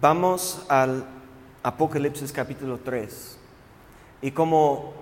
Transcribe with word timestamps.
Vamos 0.00 0.66
al 0.68 1.04
Apocalipsis 1.62 2.32
capítulo 2.32 2.78
3. 2.78 3.38
Y 4.22 4.32
como 4.32 4.92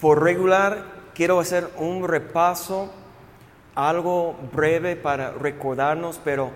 por 0.00 0.22
regular 0.22 1.10
quiero 1.14 1.40
hacer 1.40 1.68
un 1.76 2.08
repaso, 2.08 2.90
algo 3.74 4.34
breve 4.50 4.96
para 4.96 5.32
recordarnos, 5.32 6.18
pero 6.24 6.52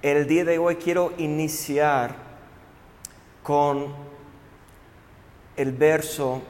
el 0.00 0.26
día 0.26 0.46
de 0.46 0.58
hoy 0.58 0.76
quiero 0.76 1.12
iniciar 1.18 2.16
con 3.42 3.94
el 5.56 5.70
verso, 5.70 6.40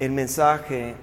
el 0.00 0.10
mensaje 0.10 0.96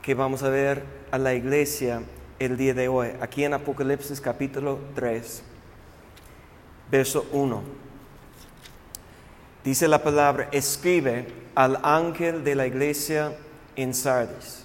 que 0.00 0.14
vamos 0.14 0.44
a 0.44 0.48
ver 0.48 0.84
a 1.10 1.18
la 1.18 1.34
iglesia 1.34 2.02
el 2.38 2.56
día 2.56 2.72
de 2.72 2.86
hoy, 2.86 3.08
aquí 3.20 3.42
en 3.42 3.52
Apocalipsis 3.52 4.20
capítulo 4.20 4.78
3 4.94 5.47
verso 6.90 7.26
1. 7.32 7.62
Dice 9.64 9.88
la 9.88 10.02
palabra, 10.02 10.48
escribe 10.52 11.26
al 11.54 11.78
ángel 11.82 12.44
de 12.44 12.54
la 12.54 12.66
iglesia 12.66 13.36
en 13.76 13.92
Sardis, 13.92 14.64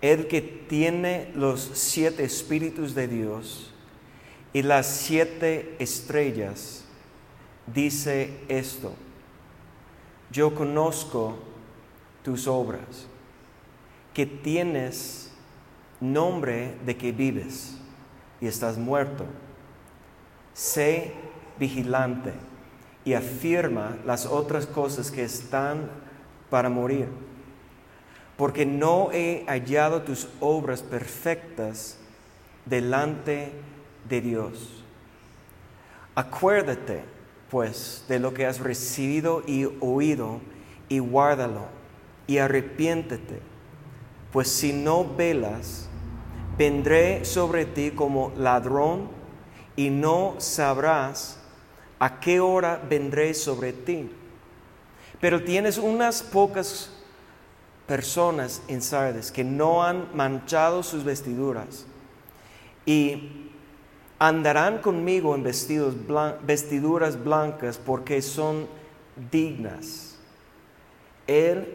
el 0.00 0.28
que 0.28 0.40
tiene 0.40 1.30
los 1.34 1.70
siete 1.74 2.24
espíritus 2.24 2.94
de 2.94 3.08
Dios 3.08 3.72
y 4.52 4.62
las 4.62 4.86
siete 4.86 5.76
estrellas, 5.78 6.84
dice 7.66 8.32
esto, 8.48 8.94
yo 10.30 10.54
conozco 10.54 11.38
tus 12.22 12.46
obras, 12.46 13.06
que 14.14 14.26
tienes 14.26 15.30
nombre 16.00 16.76
de 16.86 16.96
que 16.96 17.12
vives 17.12 17.76
y 18.40 18.46
estás 18.46 18.78
muerto 18.78 19.26
sé 20.58 21.12
vigilante 21.56 22.32
y 23.04 23.14
afirma 23.14 23.96
las 24.04 24.26
otras 24.26 24.66
cosas 24.66 25.12
que 25.12 25.22
están 25.22 25.88
para 26.50 26.68
morir, 26.68 27.06
porque 28.36 28.66
no 28.66 29.10
he 29.12 29.44
hallado 29.46 30.02
tus 30.02 30.26
obras 30.40 30.82
perfectas 30.82 31.96
delante 32.66 33.52
de 34.08 34.20
Dios. 34.20 34.82
Acuérdate, 36.16 37.04
pues, 37.52 38.04
de 38.08 38.18
lo 38.18 38.34
que 38.34 38.44
has 38.44 38.58
recibido 38.58 39.44
y 39.46 39.66
oído, 39.78 40.40
y 40.88 40.98
guárdalo, 40.98 41.66
y 42.26 42.38
arrepiéntete, 42.38 43.40
pues 44.32 44.48
si 44.48 44.72
no 44.72 45.04
velas, 45.14 45.88
vendré 46.58 47.24
sobre 47.24 47.64
ti 47.64 47.92
como 47.92 48.32
ladrón, 48.36 49.17
y 49.78 49.90
no 49.90 50.34
sabrás 50.38 51.38
a 52.00 52.18
qué 52.18 52.40
hora 52.40 52.82
vendré 52.90 53.32
sobre 53.32 53.72
ti. 53.72 54.10
Pero 55.20 55.44
tienes 55.44 55.78
unas 55.78 56.20
pocas 56.20 56.90
personas 57.86 58.60
en 58.66 58.82
Sardes 58.82 59.30
que 59.30 59.44
no 59.44 59.84
han 59.84 60.08
manchado 60.16 60.82
sus 60.82 61.04
vestiduras 61.04 61.86
y 62.86 63.52
andarán 64.18 64.78
conmigo 64.78 65.36
en 65.36 65.44
vestidos 65.44 65.94
vestiduras 66.42 67.22
blancas 67.22 67.78
porque 67.78 68.20
son 68.20 68.66
dignas. 69.30 70.18
El 71.28 71.72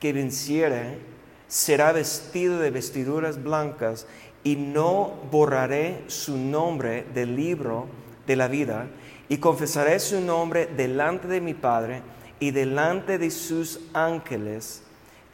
que 0.00 0.12
venciere 0.12 0.98
será 1.46 1.92
vestido 1.92 2.58
de 2.58 2.72
vestiduras 2.72 3.40
blancas 3.40 4.08
y 4.46 4.54
no 4.54 5.12
borraré 5.32 6.04
su 6.06 6.36
nombre 6.36 7.04
del 7.12 7.34
libro 7.34 7.88
de 8.28 8.36
la 8.36 8.46
vida, 8.46 8.86
y 9.28 9.38
confesaré 9.38 9.98
su 9.98 10.20
nombre 10.20 10.66
delante 10.66 11.26
de 11.26 11.40
mi 11.40 11.52
Padre 11.52 12.02
y 12.38 12.52
delante 12.52 13.18
de 13.18 13.32
sus 13.32 13.80
ángeles. 13.92 14.84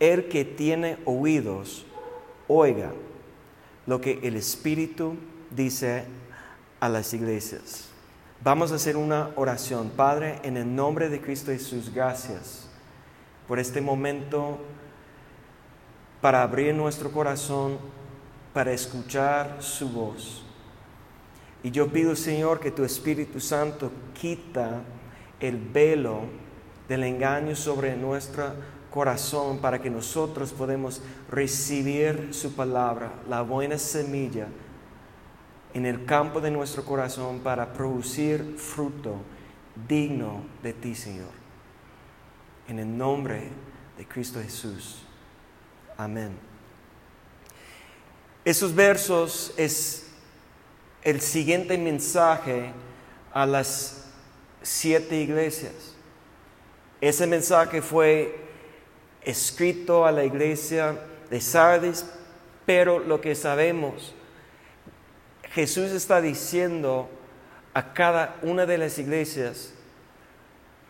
El 0.00 0.28
que 0.30 0.46
tiene 0.46 0.96
oídos, 1.04 1.84
oiga 2.48 2.90
lo 3.84 4.00
que 4.00 4.18
el 4.22 4.34
Espíritu 4.34 5.16
dice 5.50 6.04
a 6.80 6.88
las 6.88 7.12
iglesias. 7.12 7.90
Vamos 8.42 8.72
a 8.72 8.76
hacer 8.76 8.96
una 8.96 9.28
oración. 9.36 9.90
Padre, 9.90 10.38
en 10.42 10.56
el 10.56 10.74
nombre 10.74 11.10
de 11.10 11.20
Cristo 11.20 11.50
Jesús, 11.50 11.92
gracias 11.94 12.66
por 13.46 13.58
este 13.58 13.82
momento 13.82 14.56
para 16.22 16.42
abrir 16.42 16.74
nuestro 16.74 17.12
corazón 17.12 17.76
para 18.52 18.72
escuchar 18.72 19.56
su 19.60 19.88
voz. 19.88 20.42
Y 21.62 21.70
yo 21.70 21.88
pido, 21.88 22.16
Señor, 22.16 22.60
que 22.60 22.70
tu 22.70 22.84
Espíritu 22.84 23.40
Santo 23.40 23.90
quita 24.14 24.82
el 25.40 25.56
velo 25.56 26.22
del 26.88 27.04
engaño 27.04 27.54
sobre 27.54 27.96
nuestro 27.96 28.52
corazón 28.90 29.58
para 29.58 29.80
que 29.80 29.90
nosotros 29.90 30.52
podamos 30.52 31.00
recibir 31.30 32.28
su 32.32 32.54
palabra, 32.54 33.12
la 33.28 33.42
buena 33.42 33.78
semilla, 33.78 34.48
en 35.74 35.86
el 35.86 36.04
campo 36.04 36.40
de 36.40 36.50
nuestro 36.50 36.84
corazón 36.84 37.40
para 37.40 37.72
producir 37.72 38.56
fruto 38.58 39.16
digno 39.88 40.42
de 40.62 40.74
ti, 40.74 40.94
Señor. 40.94 41.30
En 42.68 42.78
el 42.78 42.96
nombre 42.96 43.48
de 43.96 44.06
Cristo 44.06 44.40
Jesús. 44.40 45.02
Amén. 45.96 46.51
Esos 48.44 48.74
versos 48.74 49.54
es 49.56 50.06
el 51.02 51.20
siguiente 51.20 51.78
mensaje 51.78 52.72
a 53.32 53.46
las 53.46 54.04
siete 54.62 55.16
iglesias. 55.16 55.94
Ese 57.00 57.26
mensaje 57.26 57.82
fue 57.82 58.36
escrito 59.22 60.04
a 60.04 60.12
la 60.12 60.24
iglesia 60.24 60.98
de 61.30 61.40
Sardis, 61.40 62.04
pero 62.66 62.98
lo 62.98 63.20
que 63.20 63.34
sabemos, 63.34 64.14
Jesús 65.52 65.90
está 65.90 66.20
diciendo 66.20 67.08
a 67.74 67.92
cada 67.92 68.36
una 68.42 68.66
de 68.66 68.78
las 68.78 68.98
iglesias, 68.98 69.72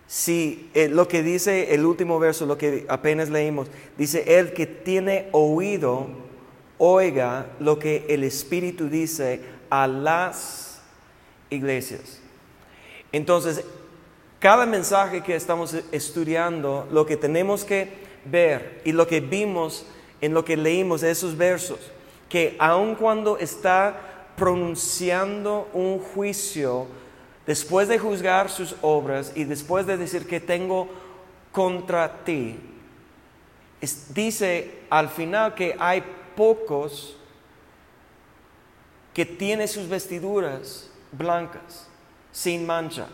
si 0.07 0.71
eh, 0.75 0.89
lo 0.89 1.09
que 1.09 1.23
dice 1.23 1.75
el 1.75 1.87
último 1.87 2.19
verso, 2.19 2.45
lo 2.45 2.59
que 2.59 2.85
apenas 2.89 3.31
leímos, 3.31 3.69
dice, 3.97 4.39
el 4.39 4.53
que 4.53 4.67
tiene 4.67 5.29
oído, 5.33 6.09
oiga 6.85 7.47
lo 7.61 7.79
que 7.79 8.05
el 8.09 8.25
Espíritu 8.25 8.89
dice 8.89 9.41
a 9.71 9.87
las 9.87 10.81
iglesias. 11.49 12.21
Entonces, 13.13 13.65
cada 14.41 14.67
mensaje 14.67 15.23
que 15.23 15.37
estamos 15.37 15.75
estudiando, 15.93 16.89
lo 16.91 17.07
que 17.07 17.17
tenemos 17.17 17.65
que 17.65 17.89
ver 18.25 18.81
y 18.85 18.91
lo 18.91 19.07
que 19.07 19.21
vimos 19.21 19.87
en 20.21 20.35
lo 20.35 20.45
que 20.45 20.57
leímos 20.57 21.05
esos 21.05 21.37
versos, 21.37 21.79
que 22.29 22.57
aun 22.59 22.97
cuando 22.97 23.39
está 23.39 24.35
pronunciando 24.37 25.69
un 25.73 26.01
juicio, 26.01 26.89
después 27.47 27.87
de 27.87 28.01
juzgar 28.01 28.51
sus 28.51 28.75
obras 28.83 29.31
y 29.37 29.45
después 29.45 29.87
de 29.87 29.97
decir 29.97 30.27
que 30.27 30.41
tengo 30.41 30.89
contra 31.53 32.25
ti, 32.25 32.59
dice 34.13 34.81
al 34.91 35.09
final 35.09 35.55
que 35.55 35.77
hay 35.79 36.03
pocos 36.35 37.17
que 39.15 39.27
tienen 39.27 39.69
sus 39.69 39.89
vestiduras 39.89 40.91
blancas, 41.13 41.89
sin 42.31 42.67
mancha. 42.67 43.09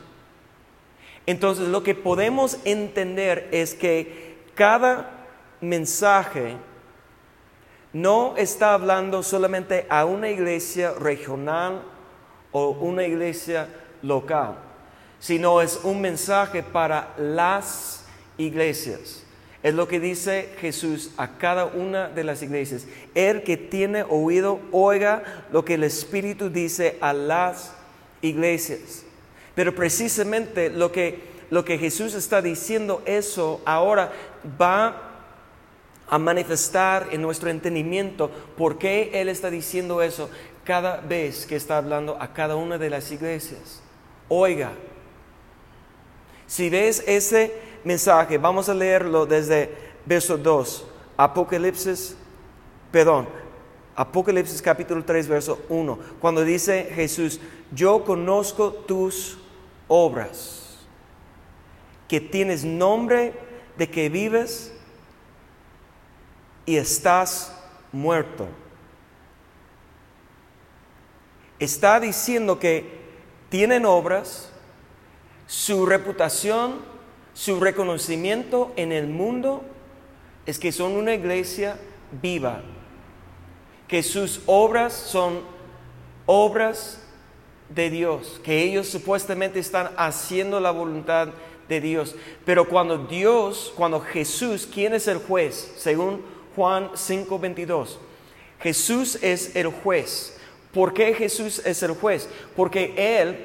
Entonces 1.26 1.68
lo 1.68 1.82
que 1.82 1.94
podemos 1.94 2.58
entender 2.64 3.48
es 3.52 3.74
que 3.74 4.38
cada 4.54 5.26
mensaje 5.60 6.56
no 7.92 8.36
está 8.36 8.74
hablando 8.74 9.22
solamente 9.22 9.86
a 9.88 10.04
una 10.04 10.30
iglesia 10.30 10.92
regional 10.94 11.82
o 12.52 12.70
una 12.70 13.04
iglesia 13.04 13.68
local, 14.02 14.56
sino 15.18 15.60
es 15.60 15.80
un 15.82 16.00
mensaje 16.00 16.62
para 16.62 17.14
las 17.18 18.04
iglesias. 18.36 19.24
Es 19.62 19.74
lo 19.74 19.88
que 19.88 19.98
dice 19.98 20.50
Jesús 20.60 21.10
a 21.16 21.36
cada 21.38 21.66
una 21.66 22.08
de 22.08 22.22
las 22.22 22.42
iglesias. 22.42 22.86
El 23.14 23.42
que 23.42 23.56
tiene 23.56 24.04
oído, 24.04 24.60
oiga 24.70 25.46
lo 25.52 25.64
que 25.64 25.74
el 25.74 25.84
Espíritu 25.84 26.48
dice 26.48 26.96
a 27.00 27.12
las 27.12 27.72
iglesias. 28.22 29.04
Pero 29.54 29.74
precisamente 29.74 30.70
lo 30.70 30.92
que, 30.92 31.20
lo 31.50 31.64
que 31.64 31.78
Jesús 31.78 32.14
está 32.14 32.40
diciendo, 32.40 33.02
eso 33.04 33.60
ahora 33.64 34.12
va 34.60 35.08
a 36.08 36.18
manifestar 36.18 37.08
en 37.10 37.20
nuestro 37.20 37.50
entendimiento 37.50 38.30
por 38.56 38.78
qué 38.78 39.10
Él 39.12 39.28
está 39.28 39.50
diciendo 39.50 40.00
eso 40.02 40.30
cada 40.64 40.98
vez 40.98 41.46
que 41.46 41.56
está 41.56 41.78
hablando 41.78 42.16
a 42.20 42.32
cada 42.32 42.54
una 42.54 42.78
de 42.78 42.90
las 42.90 43.10
iglesias. 43.10 43.82
Oiga, 44.28 44.72
si 46.46 46.70
ves 46.70 47.02
ese 47.06 47.52
mensaje. 47.84 48.38
Vamos 48.38 48.68
a 48.68 48.74
leerlo 48.74 49.26
desde 49.26 49.74
verso 50.04 50.36
2. 50.36 50.86
Apocalipsis, 51.16 52.16
perdón, 52.92 53.28
Apocalipsis 53.98 54.62
capítulo 54.62 55.04
3, 55.04 55.26
verso 55.26 55.58
1, 55.68 55.98
cuando 56.20 56.44
dice 56.44 56.88
Jesús, 56.94 57.40
yo 57.72 58.04
conozco 58.04 58.72
tus 58.72 59.38
obras, 59.88 60.78
que 62.06 62.20
tienes 62.20 62.64
nombre 62.64 63.34
de 63.76 63.90
que 63.90 64.08
vives 64.08 64.72
y 66.64 66.76
estás 66.76 67.52
muerto. 67.90 68.46
Está 71.58 71.98
diciendo 71.98 72.60
que 72.60 73.00
tienen 73.48 73.84
obras, 73.84 74.52
su 75.48 75.86
reputación, 75.86 76.76
su 77.38 77.60
reconocimiento 77.60 78.72
en 78.74 78.90
el 78.90 79.06
mundo 79.06 79.62
es 80.44 80.58
que 80.58 80.72
son 80.72 80.94
una 80.94 81.14
iglesia 81.14 81.78
viva, 82.20 82.62
que 83.86 84.02
sus 84.02 84.40
obras 84.46 84.92
son 84.92 85.42
obras 86.26 87.00
de 87.68 87.90
Dios, 87.90 88.40
que 88.42 88.64
ellos 88.64 88.88
supuestamente 88.88 89.60
están 89.60 89.90
haciendo 89.96 90.58
la 90.58 90.72
voluntad 90.72 91.28
de 91.68 91.80
Dios. 91.80 92.16
Pero 92.44 92.68
cuando 92.68 93.06
Dios, 93.06 93.72
cuando 93.76 94.00
Jesús, 94.00 94.66
¿quién 94.66 94.92
es 94.92 95.06
el 95.06 95.18
juez? 95.18 95.74
Según 95.76 96.24
Juan 96.56 96.90
5:22, 96.94 97.98
Jesús 98.58 99.16
es 99.22 99.54
el 99.54 99.68
juez. 99.68 100.36
¿Por 100.72 100.92
qué 100.92 101.14
Jesús 101.14 101.62
es 101.64 101.84
el 101.84 101.92
juez? 101.92 102.28
Porque 102.56 102.94
Él 102.96 103.38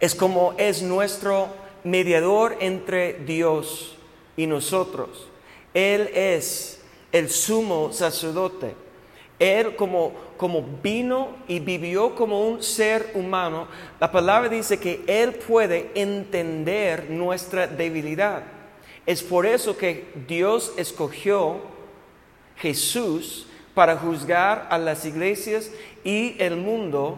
es 0.00 0.14
como 0.14 0.54
es 0.56 0.80
nuestro 0.80 1.67
mediador 1.84 2.56
entre 2.60 3.14
Dios 3.24 3.96
y 4.36 4.46
nosotros. 4.46 5.28
Él 5.74 6.10
es 6.14 6.80
el 7.12 7.30
sumo 7.30 7.92
sacerdote. 7.92 8.74
Él 9.38 9.76
como, 9.76 10.12
como 10.36 10.64
vino 10.82 11.36
y 11.46 11.60
vivió 11.60 12.14
como 12.14 12.48
un 12.48 12.62
ser 12.62 13.12
humano, 13.14 13.68
la 14.00 14.10
palabra 14.10 14.48
dice 14.48 14.78
que 14.78 15.04
Él 15.06 15.34
puede 15.34 15.90
entender 15.94 17.08
nuestra 17.08 17.66
debilidad. 17.66 18.42
Es 19.06 19.22
por 19.22 19.46
eso 19.46 19.76
que 19.76 20.06
Dios 20.26 20.72
escogió 20.76 21.60
Jesús 22.56 23.46
para 23.74 23.96
juzgar 23.96 24.66
a 24.70 24.76
las 24.76 25.04
iglesias 25.04 25.70
y 26.02 26.34
el 26.38 26.56
mundo 26.56 27.16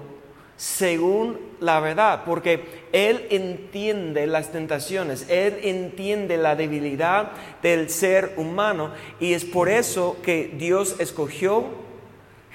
según 0.61 1.39
la 1.61 1.81
verdad, 1.81 2.25
porque 2.27 2.63
Él 2.93 3.27
entiende 3.31 4.27
las 4.27 4.53
tentaciones, 4.53 5.25
Él 5.31 5.59
entiende 5.63 6.37
la 6.37 6.55
debilidad 6.55 7.33
del 7.63 7.89
ser 7.89 8.35
humano 8.37 8.93
y 9.21 9.33
es 9.33 9.47
por 9.47 9.71
eso 9.71 10.19
que 10.23 10.53
Dios 10.59 10.97
escogió 10.99 11.65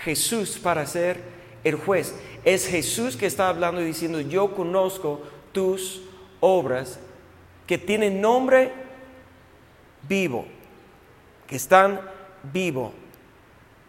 Jesús 0.04 0.60
para 0.60 0.86
ser 0.86 1.20
el 1.64 1.78
juez. 1.78 2.14
Es 2.44 2.68
Jesús 2.68 3.18
que 3.18 3.26
está 3.26 3.50
hablando 3.50 3.82
y 3.82 3.86
diciendo, 3.86 4.22
yo 4.22 4.54
conozco 4.54 5.24
tus 5.52 6.04
obras 6.42 7.00
que 7.66 7.80
tienen 7.80 8.22
nombre 8.22 8.72
vivo, 10.08 10.46
que 11.48 11.56
están 11.56 12.00
vivo, 12.54 12.94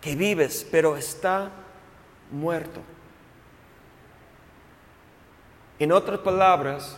que 0.00 0.16
vives, 0.16 0.66
pero 0.70 0.96
está 0.96 1.50
muerto. 2.30 2.80
En 5.78 5.92
otras 5.92 6.20
palabras, 6.20 6.96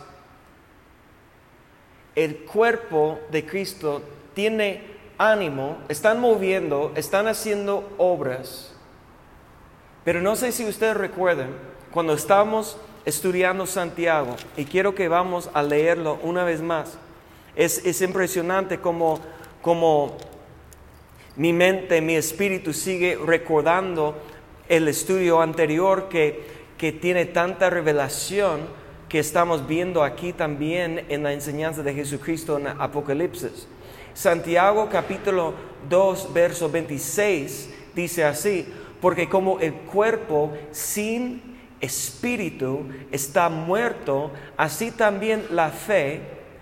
el 2.15 2.37
cuerpo 2.39 3.19
de 3.31 3.45
Cristo 3.45 4.01
tiene 4.33 4.81
ánimo, 5.17 5.77
están 5.89 6.19
moviendo, 6.19 6.93
están 6.95 7.27
haciendo 7.27 7.89
obras. 7.97 8.73
Pero 10.05 10.21
no 10.21 10.35
sé 10.35 10.51
si 10.51 10.65
ustedes 10.65 10.95
recuerdan, 10.95 11.49
cuando 11.91 12.13
estábamos 12.13 12.77
estudiando 13.05 13.65
Santiago, 13.65 14.35
y 14.55 14.65
quiero 14.65 14.95
que 14.95 15.07
vamos 15.07 15.49
a 15.53 15.61
leerlo 15.61 16.19
una 16.23 16.43
vez 16.43 16.61
más, 16.61 16.97
es, 17.55 18.01
impresionante 18.01 18.79
como, 18.79 19.19
como 19.61 20.17
mi 21.35 21.51
mente, 21.51 21.99
mi 21.99 22.15
espíritu 22.15 22.73
sigue 22.73 23.17
recordando 23.23 24.15
el 24.69 24.87
estudio 24.87 25.41
anterior 25.41 26.07
que 26.07 26.58
que 26.79 26.93
tiene 26.93 27.25
tanta 27.25 27.69
revelación 27.69 28.61
que 29.09 29.19
estamos 29.19 29.67
viendo 29.67 30.01
aquí 30.01 30.31
también 30.33 31.05
en 31.09 31.23
la 31.23 31.33
enseñanza 31.33 31.83
de 31.83 31.93
Jesucristo 31.93 32.57
en 32.57 32.67
Apocalipsis. 32.67 33.67
Santiago 34.13 34.87
capítulo 34.89 35.53
2, 35.89 36.33
verso 36.33 36.69
26 36.69 37.69
dice 37.93 38.23
así, 38.23 38.65
porque 39.01 39.27
como 39.27 39.59
el 39.59 39.73
cuerpo 39.73 40.53
sin 40.71 41.59
espíritu 41.81 42.85
está 43.11 43.49
muerto, 43.49 44.31
así 44.55 44.91
también 44.91 45.45
la 45.51 45.69
fe 45.69 46.21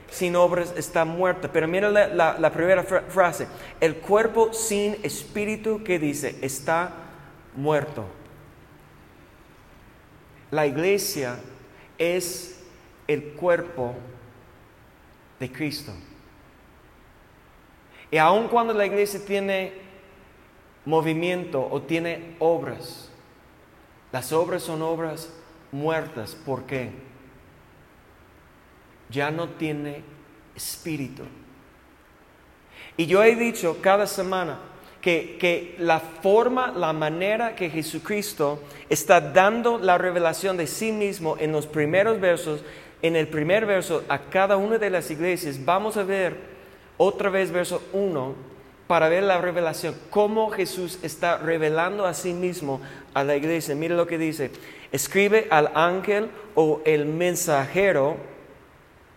sin 0.09 0.35
obras 0.35 0.73
está 0.77 1.05
muerta. 1.05 1.51
Pero 1.51 1.67
mira 1.67 1.89
la, 1.89 2.51
primera 2.51 2.83
frase, 2.83 3.47
el 3.79 3.97
cuerpo 3.97 4.51
sin 4.51 4.97
espíritu 5.03 5.83
que 5.83 5.99
dice, 5.99 6.35
está 6.41 6.91
muerto. 7.55 8.16
La 10.51 10.65
iglesia 10.65 11.39
es 11.97 12.63
el 13.07 13.33
cuerpo 13.33 13.95
de 15.39 15.51
Cristo. 15.51 15.93
Y 18.09 18.17
aun 18.17 18.47
cuando 18.47 18.73
la 18.73 18.85
iglesia 18.85 19.19
tiene 19.25 19.73
movimiento 20.85 21.67
o 21.69 21.81
tiene 21.81 22.35
obras, 22.39 23.09
las 24.11 24.31
obras 24.31 24.63
son 24.63 24.81
obras 24.81 25.33
muertas. 25.71 26.33
¿Por 26.33 26.63
qué? 26.63 26.91
Ya 29.09 29.31
no 29.31 29.49
tiene 29.49 30.03
espíritu. 30.55 31.23
Y 32.95 33.05
yo 33.05 33.23
he 33.23 33.35
dicho 33.35 33.77
cada 33.81 34.07
semana, 34.07 34.59
que, 35.07 35.75
la 35.79 36.01
forma, 36.01 36.73
la 36.75 36.91
manera 36.91 37.55
que 37.55 37.69
Jesucristo 37.69 38.59
está 38.89 39.21
dando 39.21 39.77
la 39.77 39.97
revelación 39.97 40.57
de 40.57 40.67
sí 40.67 40.91
mismo 40.91 41.37
en 41.39 41.53
los 41.53 41.65
primeros 41.65 42.19
versos, 42.19 42.61
en 43.01 43.15
el 43.15 43.29
primer 43.29 43.65
verso 43.65 44.03
a 44.09 44.19
cada 44.19 44.57
una 44.57 44.77
de 44.77 44.89
las 44.89 45.09
iglesias, 45.09 45.63
vamos 45.63 45.95
a 45.95 46.03
ver 46.03 46.35
otra 46.97 47.29
vez 47.29 47.51
verso 47.51 47.81
1 47.93 48.35
para 48.87 49.07
ver 49.07 49.23
la 49.23 49.39
revelación, 49.39 49.95
cómo 50.09 50.49
Jesús 50.49 50.99
está 51.01 51.37
revelando 51.37 52.05
a 52.05 52.13
sí 52.13 52.33
mismo 52.33 52.81
a 53.13 53.23
la 53.23 53.37
iglesia. 53.37 53.75
Mire 53.75 53.95
lo 53.95 54.07
que 54.07 54.17
dice, 54.17 54.51
escribe 54.91 55.47
al 55.51 55.71
ángel 55.73 56.29
o 56.53 56.81
el 56.83 57.05
mensajero, 57.05 58.17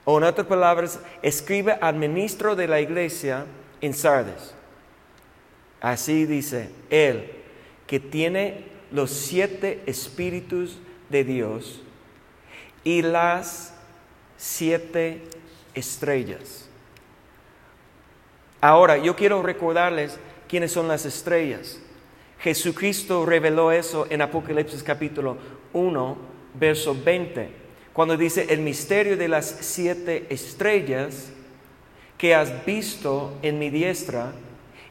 o 0.04 0.18
en 0.18 0.24
otras 0.24 0.46
palabras, 0.46 1.00
escribe 1.22 1.76
al 1.80 1.96
ministro 1.96 2.54
de 2.54 2.68
la 2.68 2.80
iglesia 2.80 3.46
en 3.80 3.94
Sardes. 3.94 4.59
Así 5.80 6.26
dice 6.26 6.70
Él, 6.90 7.30
que 7.86 8.00
tiene 8.00 8.64
los 8.92 9.10
siete 9.10 9.82
espíritus 9.86 10.78
de 11.08 11.24
Dios 11.24 11.80
y 12.84 13.02
las 13.02 13.74
siete 14.36 15.22
estrellas. 15.74 16.68
Ahora, 18.60 18.98
yo 18.98 19.16
quiero 19.16 19.42
recordarles 19.42 20.18
quiénes 20.48 20.72
son 20.72 20.86
las 20.88 21.06
estrellas. 21.06 21.80
Jesucristo 22.40 23.24
reveló 23.24 23.72
eso 23.72 24.06
en 24.10 24.22
Apocalipsis 24.22 24.82
capítulo 24.82 25.36
1, 25.72 26.18
verso 26.54 26.96
20, 27.04 27.50
cuando 27.92 28.16
dice, 28.16 28.46
el 28.50 28.60
misterio 28.60 29.16
de 29.16 29.28
las 29.28 29.56
siete 29.60 30.26
estrellas 30.30 31.30
que 32.16 32.34
has 32.34 32.64
visto 32.66 33.38
en 33.42 33.58
mi 33.58 33.70
diestra, 33.70 34.32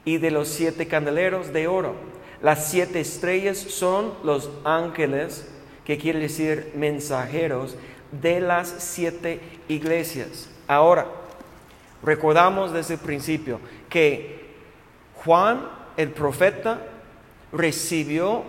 y 0.09 0.17
de 0.17 0.31
los 0.31 0.47
siete 0.47 0.87
candeleros 0.87 1.53
de 1.53 1.67
oro. 1.67 1.93
Las 2.41 2.67
siete 2.71 2.99
estrellas 2.99 3.59
son 3.59 4.11
los 4.23 4.49
ángeles, 4.63 5.47
que 5.85 5.99
quiere 5.99 6.17
decir 6.17 6.71
mensajeros, 6.75 7.75
de 8.11 8.39
las 8.39 8.73
siete 8.79 9.39
iglesias. 9.67 10.49
Ahora, 10.67 11.05
recordamos 12.01 12.73
desde 12.73 12.95
el 12.95 12.99
principio 13.01 13.59
que 13.87 14.47
Juan, 15.23 15.67
el 15.95 16.09
profeta, 16.09 16.81
recibió 17.51 18.43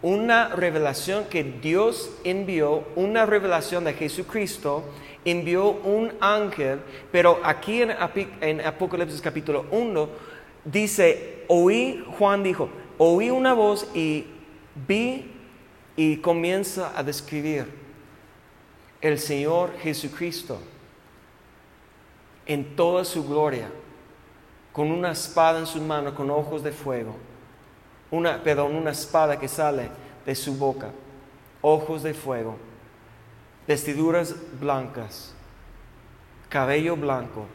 una 0.00 0.50
revelación 0.50 1.24
que 1.24 1.42
Dios 1.42 2.12
envió, 2.22 2.84
una 2.94 3.26
revelación 3.26 3.82
de 3.82 3.94
Jesucristo, 3.94 4.84
envió 5.24 5.70
un 5.70 6.12
ángel, 6.20 6.78
pero 7.10 7.40
aquí 7.42 7.82
en, 7.82 8.60
Apocalipsis 8.60 9.20
capítulo 9.20 9.66
1 9.72 10.33
dice, 10.64 11.44
oí, 11.48 12.04
Juan 12.18 12.42
dijo, 12.42 12.68
oí 12.98 13.30
una 13.30 13.54
voz 13.54 13.88
y 13.94 14.26
vi 14.86 15.30
y 15.96 16.16
comienza 16.18 16.92
a 16.98 17.02
describir 17.02 17.66
el 19.00 19.18
Señor 19.18 19.76
Jesucristo 19.78 20.58
en 22.46 22.76
toda 22.76 23.04
su 23.04 23.26
gloria, 23.26 23.70
con 24.72 24.90
una 24.90 25.12
espada 25.12 25.58
en 25.58 25.66
su 25.66 25.80
mano, 25.80 26.14
con 26.14 26.30
ojos 26.30 26.62
de 26.62 26.72
fuego, 26.72 27.14
una, 28.10 28.42
perdón, 28.42 28.74
una 28.74 28.90
espada 28.90 29.38
que 29.38 29.48
sale 29.48 29.88
de 30.26 30.34
su 30.34 30.54
boca, 30.56 30.90
ojos 31.60 32.02
de 32.02 32.12
fuego, 32.12 32.56
vestiduras 33.66 34.34
blancas, 34.60 35.34
cabello 36.48 36.96
blanco, 36.96 37.46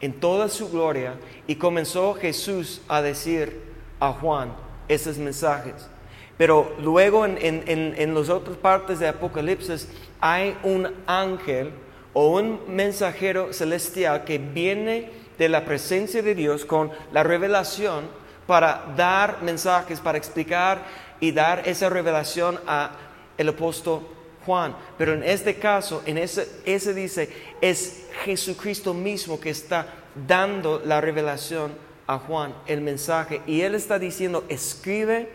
en 0.00 0.12
toda 0.12 0.48
su 0.48 0.68
gloria, 0.70 1.14
y 1.46 1.56
comenzó 1.56 2.14
Jesús 2.14 2.80
a 2.88 3.02
decir 3.02 3.60
a 4.00 4.12
Juan 4.12 4.52
esos 4.88 5.18
mensajes. 5.18 5.88
Pero 6.36 6.74
luego 6.80 7.24
en, 7.24 7.38
en, 7.40 7.94
en, 7.96 8.14
las 8.14 8.28
otras 8.28 8.56
partes 8.58 8.98
de 8.98 9.08
Apocalipsis 9.08 9.88
hay 10.20 10.56
un 10.62 10.92
ángel 11.06 11.70
o 12.12 12.28
un 12.28 12.60
mensajero 12.68 13.52
celestial 13.52 14.24
que 14.24 14.38
viene 14.38 15.10
de 15.38 15.48
la 15.48 15.64
presencia 15.64 16.22
de 16.22 16.34
Dios 16.34 16.64
con 16.64 16.90
la 17.12 17.22
revelación 17.22 18.04
para 18.46 18.84
dar 18.96 19.42
mensajes, 19.42 20.00
para 20.00 20.18
explicar 20.18 20.82
y 21.20 21.32
dar 21.32 21.66
esa 21.66 21.88
revelación 21.88 22.60
a 22.66 22.90
el 23.38 23.48
apóstol 23.48 24.15
Juan. 24.46 24.76
Pero 24.96 25.12
en 25.12 25.24
este 25.24 25.56
caso, 25.56 26.02
en 26.06 26.18
ese, 26.18 26.48
ese 26.64 26.94
dice, 26.94 27.28
es 27.60 28.06
Jesucristo 28.24 28.94
mismo 28.94 29.40
que 29.40 29.50
está 29.50 29.92
dando 30.26 30.80
la 30.84 31.00
revelación 31.00 31.72
a 32.06 32.18
Juan, 32.18 32.54
el 32.66 32.80
mensaje. 32.80 33.42
Y 33.46 33.62
él 33.62 33.74
está 33.74 33.98
diciendo, 33.98 34.44
escribe 34.48 35.28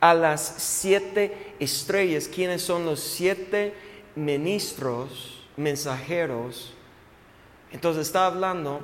a 0.00 0.12
las 0.12 0.54
siete 0.58 1.54
estrellas, 1.60 2.28
quienes 2.28 2.62
son 2.62 2.84
los 2.84 3.00
siete 3.00 3.72
ministros, 4.16 5.46
mensajeros. 5.56 6.74
Entonces 7.70 8.08
está 8.08 8.26
hablando 8.26 8.80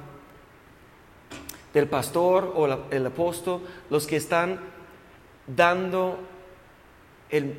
del 1.72 1.88
pastor 1.88 2.52
o 2.54 2.66
el 2.90 3.06
apóstol, 3.06 3.60
los 3.90 4.06
que 4.06 4.16
están 4.16 4.60
dando, 5.46 6.18
el, 7.30 7.58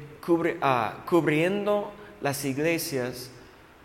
ah, 0.62 1.04
cubriendo 1.08 1.92
las 2.22 2.44
iglesias 2.46 3.30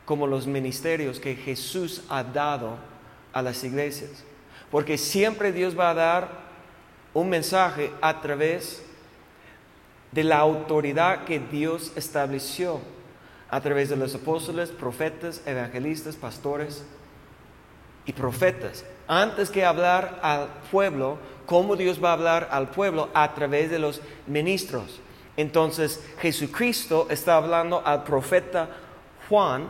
como 0.04 0.26
los 0.26 0.46
ministerios 0.46 1.20
que 1.20 1.36
Jesús 1.36 2.02
ha 2.08 2.22
dado 2.22 2.76
a 3.32 3.42
las 3.42 3.62
iglesias. 3.64 4.24
Porque 4.70 4.98
siempre 4.98 5.52
Dios 5.52 5.78
va 5.78 5.90
a 5.90 5.94
dar 5.94 6.28
un 7.14 7.28
mensaje 7.28 7.92
a 8.00 8.20
través 8.20 8.82
de 10.12 10.24
la 10.24 10.38
autoridad 10.38 11.24
que 11.24 11.38
Dios 11.38 11.92
estableció, 11.96 12.80
a 13.48 13.60
través 13.60 13.88
de 13.88 13.96
los 13.96 14.14
apóstoles, 14.14 14.70
profetas, 14.70 15.42
evangelistas, 15.46 16.16
pastores 16.16 16.84
y 18.06 18.12
profetas 18.12 18.84
antes 19.10 19.50
que 19.50 19.64
hablar 19.64 20.20
al 20.22 20.46
pueblo, 20.70 21.18
cómo 21.44 21.74
Dios 21.74 22.02
va 22.02 22.10
a 22.10 22.12
hablar 22.12 22.48
al 22.52 22.70
pueblo 22.70 23.08
a 23.12 23.34
través 23.34 23.68
de 23.68 23.80
los 23.80 24.00
ministros. 24.28 25.00
Entonces 25.36 26.04
Jesucristo 26.20 27.06
está 27.10 27.36
hablando 27.36 27.82
al 27.84 28.04
profeta 28.04 28.68
Juan 29.28 29.68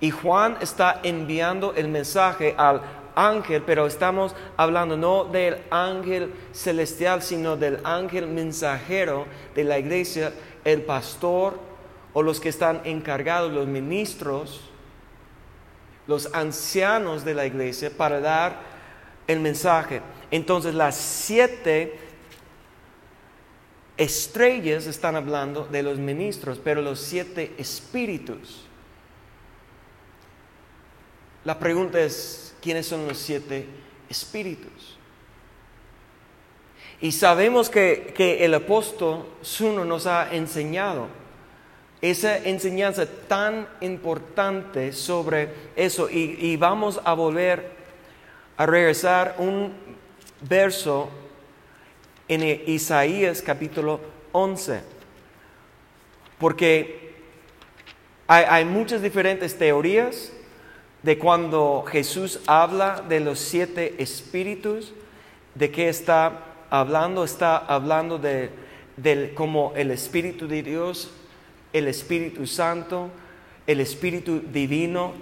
y 0.00 0.10
Juan 0.10 0.56
está 0.60 1.00
enviando 1.02 1.74
el 1.74 1.88
mensaje 1.88 2.54
al 2.56 2.80
ángel, 3.14 3.62
pero 3.66 3.86
estamos 3.86 4.34
hablando 4.56 4.96
no 4.96 5.24
del 5.24 5.58
ángel 5.70 6.32
celestial, 6.52 7.22
sino 7.22 7.56
del 7.56 7.80
ángel 7.84 8.26
mensajero 8.26 9.26
de 9.54 9.64
la 9.64 9.78
iglesia, 9.78 10.32
el 10.64 10.82
pastor 10.82 11.58
o 12.12 12.22
los 12.22 12.40
que 12.40 12.48
están 12.48 12.80
encargados, 12.84 13.52
los 13.52 13.66
ministros 13.66 14.68
los 16.08 16.34
ancianos 16.34 17.24
de 17.24 17.34
la 17.34 17.46
iglesia 17.46 17.92
para 17.94 18.18
dar 18.18 18.56
el 19.28 19.38
mensaje. 19.38 20.00
Entonces 20.32 20.74
las 20.74 20.96
siete 20.96 21.96
estrellas 23.98 24.86
están 24.86 25.16
hablando 25.16 25.66
de 25.66 25.82
los 25.82 25.98
ministros, 25.98 26.58
pero 26.62 26.80
los 26.80 27.00
siete 27.00 27.52
espíritus. 27.58 28.64
La 31.44 31.58
pregunta 31.58 32.00
es, 32.00 32.54
¿quiénes 32.62 32.86
son 32.86 33.06
los 33.06 33.18
siete 33.18 33.66
espíritus? 34.08 34.96
Y 37.00 37.12
sabemos 37.12 37.68
que, 37.68 38.12
que 38.16 38.44
el 38.44 38.54
apóstol 38.54 39.26
Zuno 39.42 39.84
nos 39.84 40.06
ha 40.06 40.34
enseñado 40.34 41.18
esa 42.00 42.38
enseñanza 42.38 43.06
tan 43.06 43.68
importante 43.80 44.92
sobre 44.92 45.50
eso. 45.74 46.08
Y, 46.10 46.56
vamos 46.56 47.00
a 47.04 47.12
volver 47.14 47.70
a 48.56 48.66
regresar 48.66 49.34
un 49.38 49.72
verso 50.48 51.08
en 52.28 52.62
Isaías 52.66 53.42
capítulo 53.42 54.00
11, 54.32 54.80
porque 56.38 57.14
hay, 58.26 58.64
muchas 58.64 59.02
diferentes 59.02 59.56
teorías 59.56 60.32
de 61.02 61.18
cuando 61.18 61.84
Jesús 61.90 62.40
habla 62.46 63.02
de 63.08 63.20
los 63.20 63.38
siete 63.38 63.94
espíritus, 63.98 64.92
de 65.54 65.70
qué 65.70 65.88
está 65.88 66.44
hablando, 66.70 67.24
está 67.24 67.56
hablando 67.56 68.18
de, 68.18 68.50
del, 68.96 69.34
como 69.34 69.72
el 69.74 69.90
Espíritu 69.90 70.46
de 70.46 70.62
Dios 70.62 71.10
el 71.72 71.88
Espíritu 71.88 72.46
Santo, 72.46 73.10
el 73.66 73.80
Espíritu 73.80 74.40
Divino. 74.40 75.12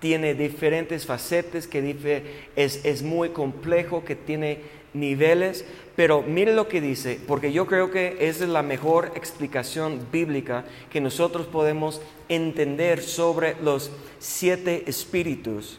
Tiene 0.00 0.34
diferentes 0.34 1.06
facetas, 1.06 1.66
que 1.66 2.20
es, 2.56 2.84
es 2.84 3.02
muy 3.02 3.28
complejo, 3.30 4.04
que 4.04 4.16
tiene 4.16 4.60
niveles, 4.94 5.64
pero 5.96 6.22
mire 6.22 6.54
lo 6.54 6.68
que 6.68 6.80
dice, 6.80 7.18
porque 7.26 7.52
yo 7.52 7.66
creo 7.66 7.90
que 7.90 8.16
es 8.20 8.40
la 8.40 8.62
mejor 8.62 9.12
explicación 9.14 10.06
bíblica 10.10 10.64
que 10.90 11.00
nosotros 11.00 11.46
podemos 11.46 12.00
entender 12.28 13.02
sobre 13.02 13.56
los 13.62 13.90
siete 14.18 14.84
espíritus. 14.86 15.78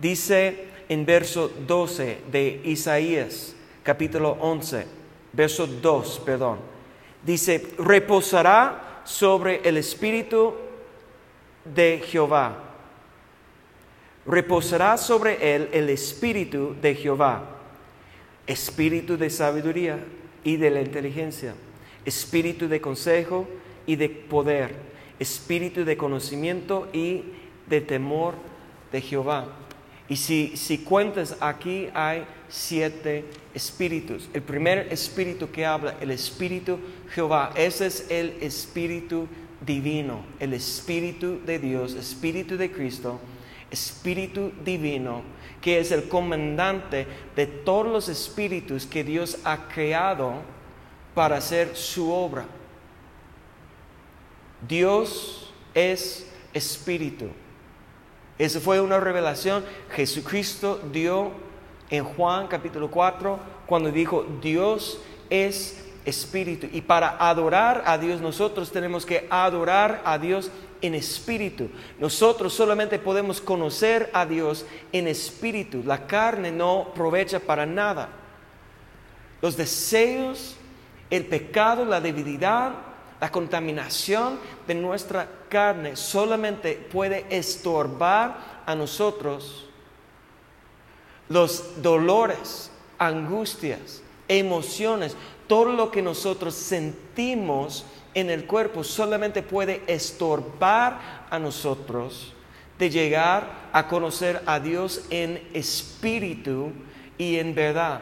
Dice 0.00 0.64
en 0.88 1.06
verso 1.06 1.50
12 1.66 2.18
de 2.30 2.60
Isaías, 2.64 3.54
capítulo 3.82 4.36
11, 4.40 4.86
verso 5.32 5.66
2, 5.66 6.22
perdón, 6.24 6.58
dice, 7.24 7.68
reposará 7.78 9.02
sobre 9.04 9.60
el 9.64 9.76
espíritu 9.76 10.54
de 11.64 12.02
Jehová. 12.06 12.58
Reposará 14.26 14.96
sobre 14.96 15.54
él 15.54 15.68
el 15.72 15.90
espíritu 15.90 16.74
de 16.80 16.94
Jehová, 16.94 17.44
espíritu 18.46 19.16
de 19.16 19.30
sabiduría 19.30 19.98
y 20.42 20.56
de 20.56 20.70
la 20.70 20.80
inteligencia, 20.82 21.54
espíritu 22.04 22.68
de 22.68 22.80
consejo 22.80 23.48
y 23.86 23.96
de 23.96 24.08
poder, 24.08 24.74
espíritu 25.18 25.84
de 25.84 25.96
conocimiento 25.96 26.88
y 26.92 27.22
de 27.66 27.80
temor 27.80 28.34
de 28.92 29.00
Jehová. 29.00 29.48
Y 30.08 30.16
si, 30.16 30.56
si 30.56 30.78
cuentas, 30.78 31.36
aquí 31.40 31.88
hay 31.94 32.26
siete 32.48 33.24
espíritus. 33.54 34.28
El 34.34 34.42
primer 34.42 34.92
espíritu 34.92 35.50
que 35.50 35.64
habla, 35.64 35.96
el 36.00 36.10
espíritu 36.10 36.78
Jehová, 37.14 37.52
ese 37.56 37.86
es 37.86 38.06
el 38.10 38.34
espíritu 38.42 39.26
divino, 39.64 40.24
el 40.40 40.52
espíritu 40.52 41.40
de 41.46 41.58
Dios, 41.58 41.94
espíritu 41.94 42.58
de 42.58 42.70
Cristo, 42.70 43.18
espíritu 43.70 44.52
divino, 44.62 45.22
que 45.64 45.78
es 45.78 45.92
el 45.92 46.10
comandante 46.10 47.06
de 47.34 47.46
todos 47.46 47.86
los 47.86 48.10
espíritus 48.10 48.84
que 48.84 49.02
Dios 49.02 49.38
ha 49.44 49.66
creado 49.66 50.34
para 51.14 51.38
hacer 51.38 51.74
su 51.74 52.12
obra. 52.12 52.44
Dios 54.68 55.54
es 55.72 56.30
espíritu. 56.52 57.30
Esa 58.36 58.60
fue 58.60 58.78
una 58.78 59.00
revelación. 59.00 59.64
Jesucristo 59.92 60.82
dio 60.92 61.30
en 61.88 62.04
Juan 62.04 62.46
capítulo 62.46 62.90
4 62.90 63.38
cuando 63.64 63.90
dijo, 63.90 64.26
Dios 64.42 65.00
es 65.30 65.82
espíritu. 66.04 66.68
Y 66.74 66.82
para 66.82 67.16
adorar 67.26 67.84
a 67.86 67.96
Dios 67.96 68.20
nosotros 68.20 68.70
tenemos 68.70 69.06
que 69.06 69.26
adorar 69.30 70.02
a 70.04 70.18
Dios 70.18 70.50
en 70.86 70.94
espíritu. 70.94 71.70
Nosotros 71.98 72.52
solamente 72.52 72.98
podemos 72.98 73.40
conocer 73.40 74.10
a 74.12 74.26
Dios 74.26 74.66
en 74.92 75.08
espíritu. 75.08 75.82
La 75.84 76.06
carne 76.06 76.52
no 76.52 76.82
aprovecha 76.90 77.40
para 77.40 77.64
nada. 77.64 78.10
Los 79.40 79.56
deseos, 79.56 80.56
el 81.08 81.24
pecado, 81.24 81.86
la 81.86 82.02
debilidad, 82.02 82.72
la 83.18 83.30
contaminación 83.30 84.38
de 84.66 84.74
nuestra 84.74 85.26
carne 85.48 85.96
solamente 85.96 86.74
puede 86.74 87.24
estorbar 87.30 88.62
a 88.66 88.74
nosotros 88.74 89.66
los 91.30 91.80
dolores, 91.82 92.70
angustias, 92.98 94.02
emociones, 94.28 95.16
todo 95.46 95.72
lo 95.72 95.90
que 95.90 96.02
nosotros 96.02 96.54
sentimos 96.54 97.86
en 98.14 98.30
el 98.30 98.46
cuerpo 98.46 98.84
solamente 98.84 99.42
puede 99.42 99.82
estorbar 99.86 101.26
a 101.30 101.38
nosotros 101.38 102.32
de 102.78 102.90
llegar 102.90 103.68
a 103.72 103.86
conocer 103.86 104.42
a 104.46 104.58
Dios 104.58 105.04
en 105.10 105.42
espíritu 105.52 106.72
y 107.18 107.38
en 107.38 107.54
verdad. 107.54 108.00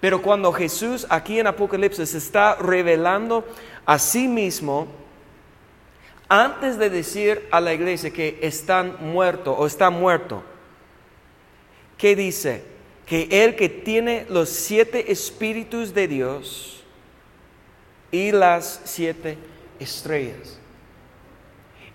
Pero 0.00 0.20
cuando 0.20 0.52
Jesús 0.52 1.06
aquí 1.08 1.38
en 1.38 1.46
Apocalipsis 1.46 2.14
está 2.14 2.56
revelando 2.56 3.44
a 3.86 3.98
sí 3.98 4.28
mismo, 4.28 4.88
antes 6.28 6.78
de 6.78 6.90
decir 6.90 7.46
a 7.50 7.60
la 7.60 7.72
iglesia 7.72 8.10
que 8.10 8.38
están 8.42 8.96
muertos 9.00 9.54
o 9.58 9.66
está 9.66 9.90
muerto, 9.90 10.42
¿qué 11.96 12.14
dice? 12.14 12.64
Que 13.06 13.44
el 13.44 13.56
que 13.56 13.68
tiene 13.68 14.26
los 14.28 14.48
siete 14.48 15.12
espíritus 15.12 15.94
de 15.94 16.08
Dios 16.08 16.75
y 18.10 18.32
las 18.32 18.80
siete 18.84 19.36
estrellas. 19.78 20.58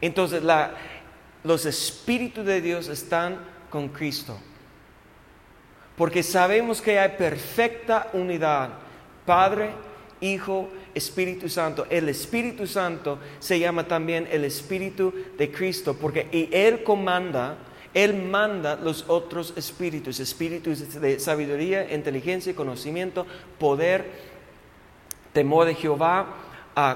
Entonces 0.01 0.43
los 1.43 1.65
espíritus 1.65 2.45
de 2.45 2.61
Dios 2.61 2.87
están 2.87 3.37
con 3.69 3.89
Cristo. 3.89 4.37
Porque 5.95 6.23
sabemos 6.23 6.81
que 6.81 6.97
hay 6.99 7.09
perfecta 7.09 8.09
unidad. 8.13 8.69
Padre, 9.25 9.71
Hijo, 10.19 10.69
Espíritu 10.93 11.49
Santo. 11.49 11.85
El 11.89 12.09
Espíritu 12.09 12.67
Santo 12.67 13.19
se 13.39 13.59
llama 13.59 13.87
también 13.87 14.27
el 14.31 14.45
Espíritu 14.45 15.13
de 15.37 15.51
Cristo. 15.51 15.95
Porque 15.95 16.27
y 16.31 16.49
Él 16.51 16.83
comanda, 16.83 17.57
Él 17.93 18.15
manda 18.15 18.75
los 18.75 19.05
otros 19.07 19.53
espíritus. 19.55 20.19
Espíritus 20.19 20.99
de 20.99 21.19
sabiduría, 21.19 21.93
inteligencia, 21.93 22.55
conocimiento, 22.55 23.25
poder, 23.59 24.30
temor 25.33 25.65
de 25.65 25.75
Jehová, 25.75 26.25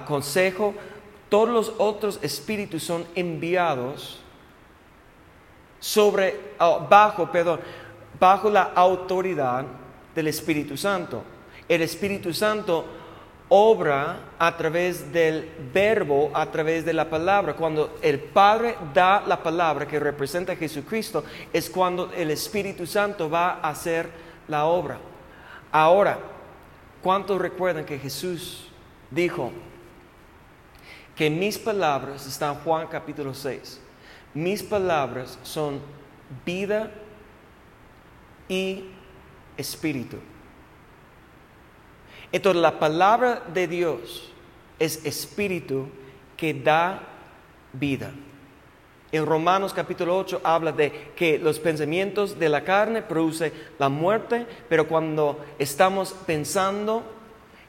consejo. 0.07 0.73
Todos 1.29 1.49
los 1.49 1.73
otros 1.77 2.19
espíritus 2.21 2.83
son 2.83 3.05
enviados 3.15 4.21
sobre, 5.79 6.53
ah, 6.59 6.85
bajo, 6.89 7.31
perdón, 7.31 7.59
bajo 8.19 8.49
la 8.49 8.71
autoridad 8.75 9.65
del 10.13 10.27
Espíritu 10.27 10.77
Santo. 10.77 11.23
El 11.67 11.81
Espíritu 11.81 12.33
Santo 12.33 12.85
obra 13.49 14.17
a 14.39 14.55
través 14.57 15.11
del 15.11 15.49
verbo, 15.73 16.31
a 16.33 16.45
través 16.47 16.85
de 16.85 16.93
la 16.93 17.09
palabra. 17.09 17.55
Cuando 17.55 17.97
el 18.01 18.19
Padre 18.19 18.75
da 18.93 19.23
la 19.27 19.41
palabra 19.41 19.87
que 19.87 19.99
representa 19.99 20.53
a 20.53 20.55
Jesucristo, 20.55 21.23
es 21.51 21.69
cuando 21.69 22.11
el 22.15 22.31
Espíritu 22.31 22.87
Santo 22.87 23.29
va 23.29 23.59
a 23.61 23.69
hacer 23.69 24.09
la 24.47 24.65
obra. 24.65 24.97
Ahora, 25.71 26.17
¿cuántos 27.05 27.39
recuerdan 27.39 27.85
que 27.85 27.99
Jesús 27.99 28.65
dijo 29.11 29.51
que 31.15 31.29
mis 31.29 31.55
palabras, 31.59 32.25
están 32.25 32.55
en 32.55 32.61
Juan 32.61 32.87
capítulo 32.87 33.35
6, 33.35 33.79
mis 34.33 34.63
palabras 34.63 35.37
son 35.43 35.79
vida 36.43 36.89
y 38.49 38.85
espíritu. 39.55 40.17
Entonces 42.31 42.59
la 42.59 42.79
palabra 42.79 43.43
de 43.53 43.67
Dios 43.67 44.33
es 44.79 45.05
espíritu 45.05 45.87
que 46.35 46.55
da 46.55 47.03
vida. 47.71 48.09
En 49.15 49.25
Romanos 49.25 49.73
capítulo 49.73 50.17
8 50.17 50.41
habla 50.43 50.73
de 50.73 50.91
que 51.15 51.39
los 51.39 51.57
pensamientos 51.57 52.37
de 52.37 52.49
la 52.49 52.65
carne 52.65 53.01
producen 53.01 53.53
la 53.79 53.87
muerte, 53.87 54.45
pero 54.67 54.89
cuando 54.89 55.39
estamos 55.57 56.13
pensando 56.25 57.01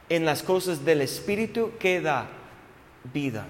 en 0.09 0.25
las 0.25 0.43
cosas 0.43 0.85
del 0.85 1.03
espíritu, 1.03 1.71
¿qué 1.79 2.01
da? 2.01 2.27
Vida. 3.15 3.47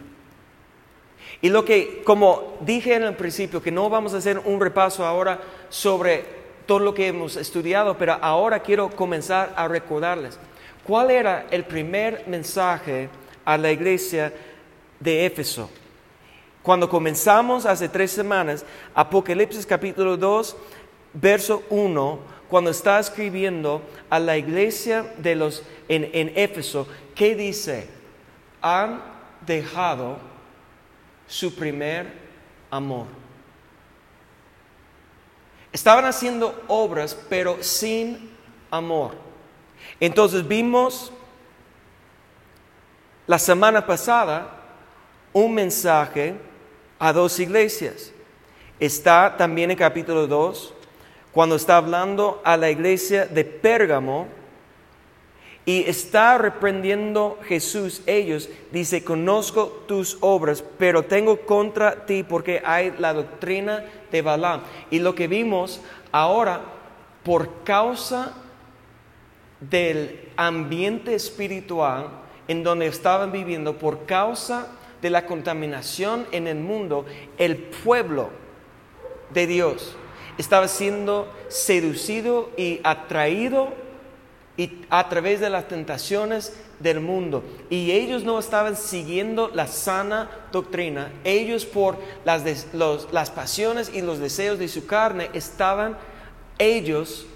Y 1.40 1.48
lo 1.48 1.64
que, 1.64 2.02
como 2.04 2.58
dije 2.60 2.96
en 2.96 3.04
el 3.04 3.16
principio, 3.16 3.62
que 3.62 3.72
no 3.72 3.88
vamos 3.88 4.12
a 4.12 4.18
hacer 4.18 4.40
un 4.44 4.60
repaso 4.60 5.02
ahora 5.02 5.40
sobre 5.70 6.22
todo 6.66 6.80
lo 6.80 6.92
que 6.92 7.08
hemos 7.08 7.36
estudiado, 7.36 7.96
pero 7.96 8.18
ahora 8.20 8.60
quiero 8.60 8.90
comenzar 8.90 9.54
a 9.56 9.68
recordarles. 9.68 10.38
¿Cuál 10.84 11.10
era 11.10 11.46
el 11.50 11.64
primer 11.64 12.24
mensaje 12.26 13.08
a 13.42 13.56
la 13.56 13.72
iglesia 13.72 14.34
de 15.00 15.24
Éfeso? 15.24 15.70
Cuando 16.66 16.88
comenzamos 16.88 17.64
hace 17.64 17.88
tres 17.88 18.10
semanas, 18.10 18.64
Apocalipsis 18.92 19.64
capítulo 19.64 20.16
2, 20.16 20.56
verso 21.12 21.62
1, 21.70 22.18
cuando 22.48 22.70
está 22.70 22.98
escribiendo 22.98 23.82
a 24.10 24.18
la 24.18 24.36
iglesia 24.36 25.14
de 25.18 25.36
los 25.36 25.62
en, 25.86 26.10
en 26.12 26.32
Éfeso, 26.34 26.88
¿qué 27.14 27.36
dice? 27.36 27.86
Han 28.60 29.00
dejado 29.46 30.18
su 31.28 31.54
primer 31.54 32.12
amor. 32.68 33.06
Estaban 35.72 36.04
haciendo 36.04 36.64
obras, 36.66 37.16
pero 37.28 37.62
sin 37.62 38.36
amor. 38.72 39.12
Entonces 40.00 40.48
vimos 40.48 41.12
la 43.28 43.38
semana 43.38 43.86
pasada 43.86 44.50
un 45.32 45.54
mensaje 45.54 46.45
a 46.98 47.12
dos 47.12 47.38
iglesias. 47.38 48.12
Está 48.78 49.36
también 49.36 49.70
en 49.70 49.76
capítulo 49.76 50.26
2, 50.26 50.74
cuando 51.32 51.56
está 51.56 51.76
hablando 51.76 52.40
a 52.44 52.56
la 52.56 52.70
iglesia 52.70 53.26
de 53.26 53.44
Pérgamo, 53.44 54.28
y 55.66 55.82
está 55.88 56.38
reprendiendo 56.38 57.40
Jesús 57.42 58.00
ellos, 58.06 58.48
dice, 58.70 59.02
conozco 59.02 59.82
tus 59.88 60.16
obras, 60.20 60.62
pero 60.78 61.02
tengo 61.02 61.40
contra 61.40 62.06
ti 62.06 62.22
porque 62.22 62.62
hay 62.64 62.94
la 62.98 63.12
doctrina 63.12 63.84
de 64.12 64.22
Balaam. 64.22 64.60
Y 64.90 65.00
lo 65.00 65.16
que 65.16 65.26
vimos 65.26 65.80
ahora, 66.12 66.60
por 67.24 67.64
causa 67.64 68.32
del 69.60 70.28
ambiente 70.36 71.16
espiritual 71.16 72.10
en 72.46 72.62
donde 72.62 72.86
estaban 72.86 73.32
viviendo, 73.32 73.76
por 73.76 74.06
causa 74.06 74.68
de 75.06 75.10
la 75.10 75.24
contaminación 75.24 76.26
en 76.32 76.48
el 76.48 76.56
mundo, 76.56 77.06
el 77.38 77.56
pueblo 77.58 78.30
de 79.32 79.46
Dios 79.46 79.94
estaba 80.36 80.66
siendo 80.66 81.32
seducido 81.46 82.50
y 82.56 82.80
atraído 82.82 83.72
y 84.56 84.84
a 84.90 85.08
través 85.08 85.38
de 85.38 85.48
las 85.48 85.68
tentaciones 85.68 86.58
del 86.80 86.98
mundo. 86.98 87.44
Y 87.70 87.92
ellos 87.92 88.24
no 88.24 88.36
estaban 88.40 88.74
siguiendo 88.74 89.48
la 89.54 89.68
sana 89.68 90.28
doctrina. 90.50 91.12
Ellos 91.22 91.64
por 91.64 91.98
las, 92.24 92.42
las 93.12 93.30
pasiones 93.30 93.92
y 93.94 94.02
los 94.02 94.18
deseos 94.18 94.58
de 94.58 94.66
su 94.66 94.86
carne 94.86 95.30
estaban 95.34 95.96
ellos 96.58 97.28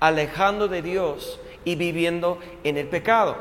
alejando 0.00 0.68
de 0.68 0.80
Dios 0.80 1.38
y 1.66 1.74
viviendo 1.74 2.38
en 2.64 2.78
el 2.78 2.88
pecado. 2.88 3.36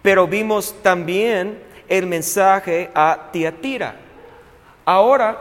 Pero 0.00 0.28
vimos 0.28 0.76
también 0.80 1.71
el 1.92 2.06
mensaje 2.06 2.90
a 2.94 3.28
Tiatira. 3.30 3.94
Ahora 4.86 5.38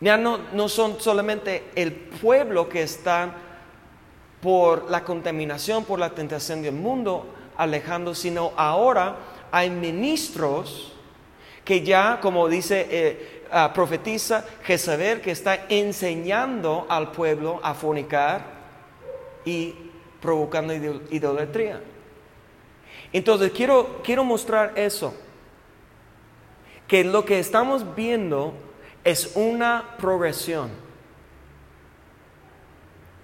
ya 0.00 0.16
no, 0.16 0.38
no 0.52 0.68
son 0.68 1.00
solamente 1.00 1.70
el 1.76 1.92
pueblo 1.92 2.68
que 2.68 2.82
están 2.82 3.32
por 4.42 4.90
la 4.90 5.04
contaminación, 5.04 5.84
por 5.84 6.00
la 6.00 6.10
tentación 6.10 6.62
del 6.62 6.74
mundo, 6.74 7.26
alejando, 7.56 8.12
sino 8.12 8.52
ahora 8.56 9.18
hay 9.52 9.70
ministros 9.70 10.94
que 11.64 11.82
ya, 11.82 12.18
como 12.20 12.48
dice, 12.48 12.88
eh, 12.90 13.44
ah, 13.52 13.70
profetiza 13.72 14.44
Jezabel, 14.64 15.20
que 15.20 15.30
está 15.30 15.66
enseñando 15.68 16.86
al 16.88 17.12
pueblo 17.12 17.60
a 17.62 17.74
fornicar 17.74 18.42
y 19.44 19.76
provocando 20.20 20.74
idolatría. 20.74 21.80
Entonces, 23.12 23.52
quiero, 23.52 24.00
quiero 24.04 24.24
mostrar 24.24 24.72
eso, 24.76 25.14
que 26.86 27.04
lo 27.04 27.24
que 27.24 27.38
estamos 27.38 27.94
viendo 27.94 28.54
es 29.04 29.32
una 29.34 29.96
progresión. 29.98 30.70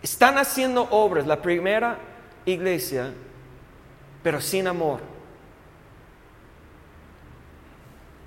Están 0.03 0.39
haciendo 0.39 0.83
obras, 0.91 1.27
la 1.27 1.43
primera 1.43 1.99
iglesia, 2.45 3.13
pero 4.23 4.41
sin 4.41 4.67
amor. 4.67 5.01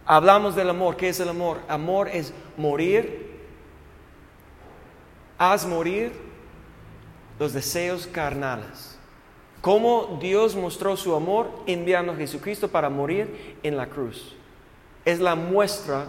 Hablamos 0.05 0.55
del 0.55 0.69
amor. 0.71 0.97
¿Qué 0.97 1.09
es 1.09 1.19
el 1.19 1.29
amor? 1.29 1.59
Amor 1.67 2.09
es 2.09 2.33
morir. 2.57 3.29
Haz 5.37 5.65
morir 5.65 6.11
los 7.37 7.53
deseos 7.53 8.07
carnales. 8.07 8.88
¿Cómo 9.61 10.17
Dios 10.21 10.55
mostró 10.55 10.95
su 10.95 11.15
amor 11.15 11.49
enviando 11.65 12.13
a 12.13 12.15
Jesucristo 12.15 12.69
para 12.69 12.89
morir 12.89 13.57
en 13.61 13.75
la 13.75 13.87
cruz? 13.87 14.35
Es 15.03 15.19
la 15.19 15.35
muestra 15.35 16.05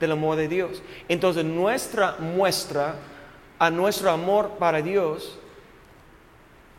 del 0.00 0.12
amor 0.12 0.36
de 0.36 0.48
Dios. 0.48 0.82
Entonces 1.08 1.44
nuestra 1.44 2.16
muestra 2.18 2.96
a 3.58 3.70
nuestro 3.70 4.10
amor 4.10 4.52
para 4.58 4.82
Dios 4.82 5.38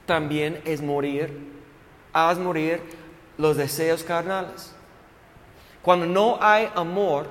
también 0.05 0.61
es 0.65 0.81
morir, 0.81 1.31
haz 2.11 2.37
morir 2.37 2.81
los 3.37 3.55
deseos 3.55 4.03
carnales. 4.03 4.73
Cuando 5.81 6.05
no 6.05 6.37
hay 6.41 6.69
amor, 6.75 7.27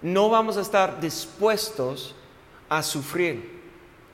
no 0.00 0.30
vamos 0.30 0.56
a 0.56 0.62
estar 0.62 1.00
dispuestos 1.00 2.14
a 2.68 2.82
sufrir. 2.82 3.60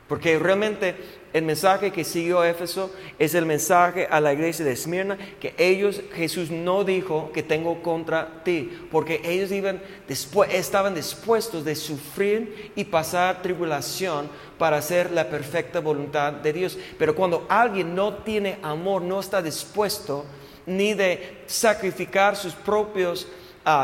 Porque 0.08 0.38
realmente 0.38 1.17
el 1.32 1.44
mensaje 1.44 1.92
que 1.92 2.04
siguió 2.04 2.42
Éfeso 2.42 2.90
es 3.18 3.34
el 3.34 3.44
mensaje 3.44 4.06
a 4.10 4.20
la 4.20 4.32
iglesia 4.32 4.64
de 4.64 4.72
Esmirna, 4.72 5.18
que 5.40 5.54
ellos, 5.58 6.00
Jesús 6.14 6.50
no 6.50 6.84
dijo 6.84 7.30
que 7.32 7.42
tengo 7.42 7.82
contra 7.82 8.42
ti, 8.44 8.70
porque 8.90 9.20
ellos 9.24 9.52
iban 9.52 9.82
después, 10.06 10.52
estaban 10.54 10.94
dispuestos 10.94 11.64
de 11.64 11.74
sufrir 11.74 12.72
y 12.74 12.84
pasar 12.84 13.42
tribulación 13.42 14.28
para 14.56 14.78
hacer 14.78 15.10
la 15.10 15.28
perfecta 15.28 15.80
voluntad 15.80 16.32
de 16.32 16.52
Dios. 16.52 16.78
Pero 16.98 17.14
cuando 17.14 17.46
alguien 17.48 17.94
no 17.94 18.14
tiene 18.14 18.58
amor, 18.62 19.02
no 19.02 19.20
está 19.20 19.42
dispuesto 19.42 20.24
ni 20.66 20.94
de 20.94 21.42
sacrificar 21.46 22.36
sus 22.36 22.54
propios 22.54 23.26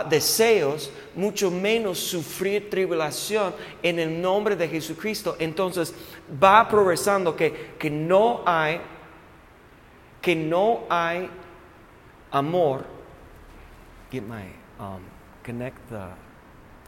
deseos, 0.09 0.91
mucho 1.15 1.51
menos 1.51 1.99
sufrir 1.99 2.71
tribulación 2.71 3.55
en 3.83 3.99
el 3.99 4.21
nombre 4.21 4.57
de 4.57 4.69
Jesucristo. 4.69 5.37
Entonces 5.39 5.95
va 6.43 6.67
progresando 6.69 7.37
que, 7.37 7.75
que 7.79 7.91
no 7.91 8.43
hay, 8.47 8.81
que 10.23 10.35
no 10.35 10.85
hay 10.89 11.29
amor. 12.31 12.85
Get 14.11 14.23
my, 14.27 14.45
um, 14.79 15.03
connect 15.43 15.77
the 15.91 16.09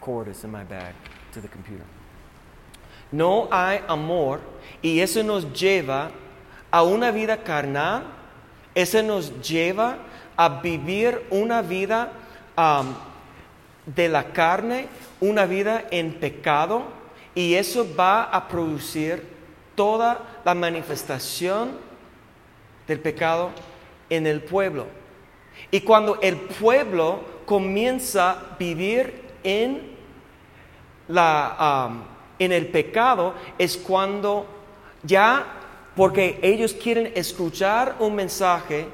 cord 0.00 0.28
is 0.28 0.44
in 0.44 0.50
my 0.50 0.64
bag 0.64 0.94
to 1.32 1.40
the 1.40 1.48
computer. 1.48 1.85
No 3.12 3.48
hay 3.50 3.82
amor 3.88 4.40
y 4.82 5.00
eso 5.00 5.22
nos 5.22 5.44
lleva 5.52 6.11
a 6.70 6.82
una 6.82 7.12
vida 7.12 7.37
carnal, 7.44 8.04
eso 8.74 9.02
nos 9.02 9.30
lleva 9.40 9.98
a 10.37 10.61
vivir 10.61 11.24
una 11.30 11.62
vida 11.62 12.11
de 13.87 14.09
la 14.09 14.33
carne, 14.33 14.88
una 15.21 15.47
vida 15.47 15.85
en 15.90 16.14
pecado, 16.14 16.85
y 17.35 17.55
eso 17.55 17.87
va 17.99 18.25
a 18.25 18.49
producir 18.49 19.23
toda 19.75 20.40
la 20.45 20.55
manifestación 20.55 21.73
del 22.87 23.01
pecado 23.01 23.51
en 24.09 24.27
el 24.27 24.40
pueblo. 24.40 24.87
Y 25.71 25.81
cuando 25.81 26.19
el 26.21 26.37
pueblo 26.37 27.21
comienza 27.45 28.31
a 28.31 28.57
vivir 28.59 29.23
en, 29.45 29.97
la, 31.09 31.90
en 32.38 32.53
el 32.53 32.66
pecado, 32.69 33.35
es 33.59 33.77
cuando 33.77 34.47
ya, 35.03 35.45
porque 35.95 36.38
ellos 36.42 36.75
quieren 36.75 37.12
escuchar 37.14 37.97
un 37.99 38.14
mensaje 38.14 38.87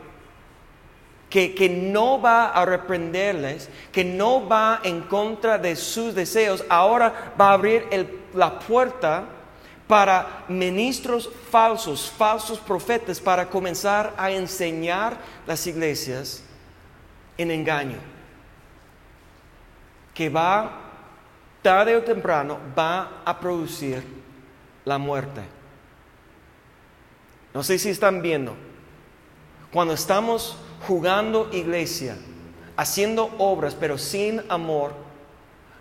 que, 1.33 1.69
no 1.71 2.21
va 2.21 2.51
a 2.51 2.67
reprenderles, 2.67 3.71
que 3.91 4.05
no 4.05 4.47
va 4.47 4.81
en 4.85 5.01
contra 5.01 5.57
de 5.57 5.77
sus 5.77 6.15
deseos, 6.15 6.63
ahora 6.69 7.33
va 7.41 7.49
a 7.49 7.53
abrir 7.55 7.89
la 8.35 8.59
puerta 8.59 9.25
para 9.87 10.45
ministros 10.49 11.31
falsos, 11.51 12.11
falsos 12.11 12.59
profetas, 12.59 13.19
para 13.19 13.49
comenzar 13.49 14.13
a 14.19 14.31
enseñar 14.31 15.17
las 15.47 15.67
iglesias 15.67 16.45
en 17.39 17.51
engaño, 17.51 17.99
que 20.13 20.29
va, 20.29 20.81
tarde 21.63 21.97
o 21.97 22.03
temprano, 22.03 22.59
va 22.79 23.23
a 23.25 23.41
producir 23.41 24.05
la 24.85 24.99
muerte. 24.99 25.41
No 27.55 27.63
sé 27.63 27.79
si 27.79 27.89
están 27.89 28.21
viendo, 28.21 28.55
cuando 29.73 29.95
estamos 29.95 30.59
jugando 30.87 31.49
iglesia, 31.53 32.17
haciendo 32.77 33.31
obras, 33.39 33.75
pero 33.75 33.99
sin 33.99 34.43
amor, 34.49 34.93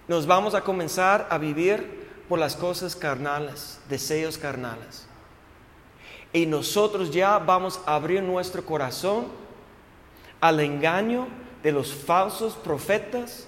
nos 0.08 0.28
vamos 0.28 0.54
a 0.56 0.62
comenzar 0.62 1.28
a 1.30 1.38
vivir 1.38 2.02
por 2.28 2.40
las 2.40 2.56
cosas 2.56 2.96
carnales, 2.96 3.80
deseos 3.90 4.38
carnales. 4.38 5.08
Y 6.34 6.46
nosotros 6.46 7.12
ya 7.12 7.40
vamos 7.40 7.82
a 7.86 7.96
abrir 7.96 8.24
nuestro 8.24 8.66
corazón 8.66 9.28
al 10.40 10.60
engaño 10.60 11.28
de 11.62 11.72
los 11.72 11.94
falsos 11.94 12.54
profetas 12.54 13.48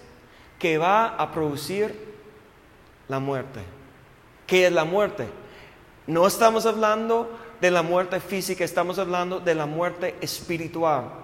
que 0.59 0.77
va 0.77 1.07
a 1.07 1.31
producir 1.31 2.13
la 3.07 3.19
muerte. 3.19 3.61
¿Qué 4.47 4.67
es 4.67 4.71
la 4.71 4.85
muerte? 4.85 5.27
No 6.07 6.27
estamos 6.27 6.65
hablando 6.65 7.29
de 7.61 7.71
la 7.71 7.81
muerte 7.81 8.19
física, 8.19 8.63
estamos 8.63 8.99
hablando 8.99 9.39
de 9.39 9.55
la 9.55 9.65
muerte 9.65 10.15
espiritual 10.19 11.22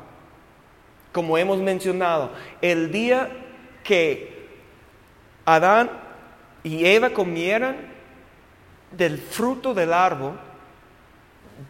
como 1.12 1.38
hemos 1.38 1.60
mencionado, 1.60 2.32
el 2.62 2.92
día 2.92 3.30
que 3.84 4.48
Adán 5.46 5.90
y 6.64 6.86
Eva 6.86 7.10
comieran 7.12 7.78
del 8.92 9.18
fruto 9.18 9.74
del 9.74 9.94
árbol, 9.94 10.40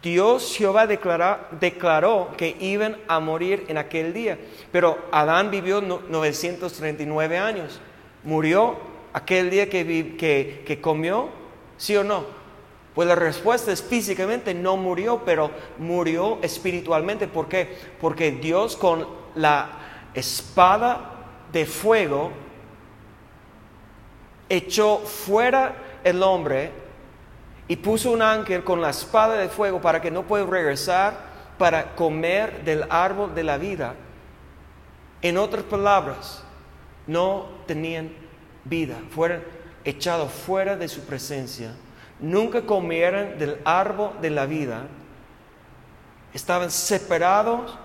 Dios 0.02 0.54
Jehová 0.56 0.86
declaró 0.86 2.36
que 2.36 2.56
iban 2.60 2.96
a 3.08 3.18
morir 3.18 3.64
en 3.68 3.76
aquel 3.76 4.12
día. 4.12 4.38
Pero 4.70 4.98
Adán 5.10 5.50
vivió 5.50 5.80
939 5.80 7.38
años. 7.38 7.80
¿Murió 8.22 8.76
aquel 9.12 9.50
día 9.50 9.68
que, 9.68 10.62
que, 10.64 10.80
comió? 10.80 11.28
¿Sí 11.76 11.96
o 11.96 12.04
no? 12.04 12.24
Pues 12.94 13.08
la 13.08 13.14
respuesta 13.14 13.72
es 13.72 13.82
físicamente 13.82 14.54
no 14.54 14.76
murió, 14.76 15.22
pero 15.24 15.50
murió 15.78 16.38
espiritualmente. 16.42 17.26
¿Por 17.26 17.48
qué? 17.48 17.76
Porque 18.00 18.30
Dios 18.30 18.76
con 18.76 19.19
la 19.34 19.68
espada 20.14 21.00
de 21.52 21.66
fuego 21.66 22.32
echó 24.48 24.98
fuera 24.98 25.74
el 26.04 26.22
hombre 26.22 26.72
y 27.68 27.76
puso 27.76 28.10
un 28.10 28.22
ángel 28.22 28.64
con 28.64 28.80
la 28.80 28.90
espada 28.90 29.34
de 29.34 29.48
fuego 29.48 29.80
para 29.80 30.00
que 30.00 30.10
no 30.10 30.24
pueda 30.24 30.44
regresar 30.44 31.30
para 31.56 31.94
comer 31.94 32.64
del 32.64 32.84
árbol 32.90 33.34
de 33.34 33.44
la 33.44 33.58
vida. 33.58 33.94
En 35.22 35.38
otras 35.38 35.62
palabras, 35.64 36.42
no 37.06 37.46
tenían 37.66 38.10
vida, 38.64 38.96
fueron 39.10 39.42
echados 39.84 40.32
fuera 40.32 40.76
de 40.76 40.88
su 40.88 41.02
presencia, 41.02 41.74
nunca 42.18 42.62
comieron 42.62 43.38
del 43.38 43.58
árbol 43.64 44.12
de 44.20 44.30
la 44.30 44.46
vida, 44.46 44.86
estaban 46.32 46.70
separados 46.70 47.78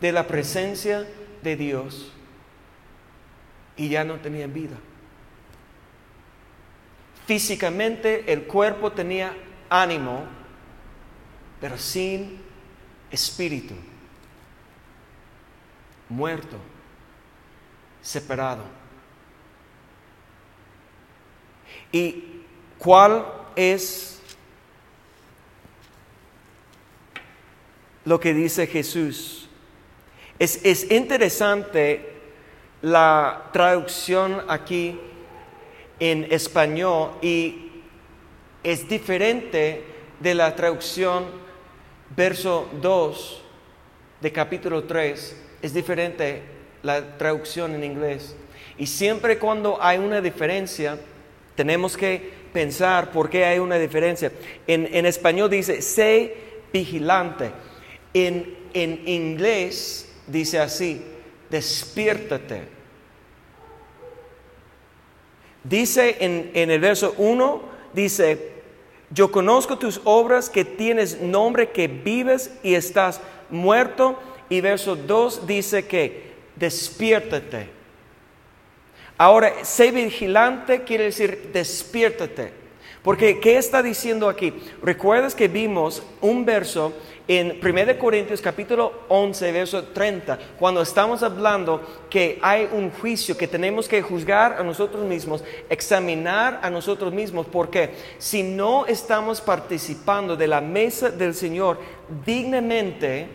de 0.00 0.12
la 0.12 0.26
presencia 0.26 1.06
de 1.42 1.56
Dios 1.56 2.12
y 3.76 3.88
ya 3.88 4.04
no 4.04 4.18
tenían 4.20 4.52
vida. 4.52 4.76
Físicamente 7.26 8.32
el 8.32 8.44
cuerpo 8.44 8.92
tenía 8.92 9.32
ánimo, 9.68 10.24
pero 11.60 11.78
sin 11.78 12.40
espíritu, 13.10 13.74
muerto, 16.08 16.56
separado. 18.02 18.64
¿Y 21.92 22.42
cuál 22.78 23.26
es 23.54 24.20
lo 28.04 28.18
que 28.18 28.34
dice 28.34 28.66
Jesús? 28.66 29.39
Es, 30.40 30.90
interesante 30.90 32.00
la 32.80 33.50
traducción 33.52 34.42
aquí 34.48 34.98
en 35.98 36.28
español 36.30 37.10
y 37.20 37.72
es 38.64 38.88
diferente 38.88 39.84
de 40.18 40.34
la 40.34 40.56
traducción 40.56 41.26
verso 42.16 42.70
2 42.80 43.42
de 44.22 44.32
capítulo 44.32 44.84
3, 44.84 45.36
es 45.60 45.74
diferente 45.74 46.40
la 46.82 47.18
traducción 47.18 47.74
en 47.74 47.84
inglés. 47.84 48.34
Y 48.78 48.86
siempre 48.86 49.38
cuando 49.38 49.76
hay 49.78 49.98
una 49.98 50.22
diferencia, 50.22 50.98
tenemos 51.54 51.98
que 51.98 52.32
pensar 52.50 53.10
por 53.10 53.28
qué 53.28 53.44
hay 53.44 53.58
una 53.58 53.78
diferencia. 53.78 54.32
En, 54.66 54.88
en 54.90 55.04
español 55.04 55.50
dice, 55.50 55.82
sé 55.82 56.34
vigilante. 56.72 57.50
En, 58.14 58.56
en 58.72 59.06
inglés 59.06 60.09
dice 60.30 60.58
así, 60.58 61.02
despiértate. 61.50 62.62
Dice 65.62 66.16
en, 66.20 66.70
el 66.70 66.80
verso 66.80 67.14
1, 67.18 67.62
dice, 67.92 68.52
yo 69.10 69.30
conozco 69.30 69.78
tus 69.78 70.00
obras, 70.04 70.48
que 70.48 70.64
tienes 70.64 71.20
nombre, 71.20 71.70
que 71.70 71.88
vives 71.88 72.52
y 72.62 72.74
estás 72.74 73.20
muerto. 73.50 74.18
Y 74.48 74.60
verso 74.60 74.96
2 74.96 75.46
dice 75.46 75.86
que 75.86 76.32
despiértate. 76.56 77.68
Ahora, 79.18 79.64
sé 79.64 79.90
vigilante 79.90 80.82
quiere 80.84 81.04
decir 81.04 81.50
despiértate. 81.52 82.60
Porque, 83.02 83.40
¿qué 83.40 83.56
está 83.56 83.82
diciendo 83.82 84.28
aquí? 84.28 84.52
Recuerdas 84.82 85.34
que 85.34 85.48
vimos 85.48 86.02
un 86.20 86.44
verso 86.44 86.92
en 87.32 87.60
1 87.62 87.96
Corintios 87.96 88.40
capítulo 88.40 89.04
11, 89.06 89.52
verso 89.52 89.84
30, 89.84 90.36
cuando 90.58 90.82
estamos 90.82 91.22
hablando 91.22 91.80
que 92.10 92.40
hay 92.42 92.68
un 92.72 92.90
juicio 92.90 93.36
que 93.36 93.46
tenemos 93.46 93.86
que 93.86 94.02
juzgar 94.02 94.54
a 94.54 94.64
nosotros 94.64 95.04
mismos, 95.04 95.44
examinar 95.68 96.58
a 96.60 96.68
nosotros 96.70 97.12
mismos, 97.12 97.46
porque 97.46 97.94
si 98.18 98.42
no 98.42 98.84
estamos 98.84 99.40
participando 99.40 100.34
de 100.34 100.48
la 100.48 100.60
mesa 100.60 101.08
del 101.08 101.32
Señor 101.32 101.78
dignamente, 102.26 103.28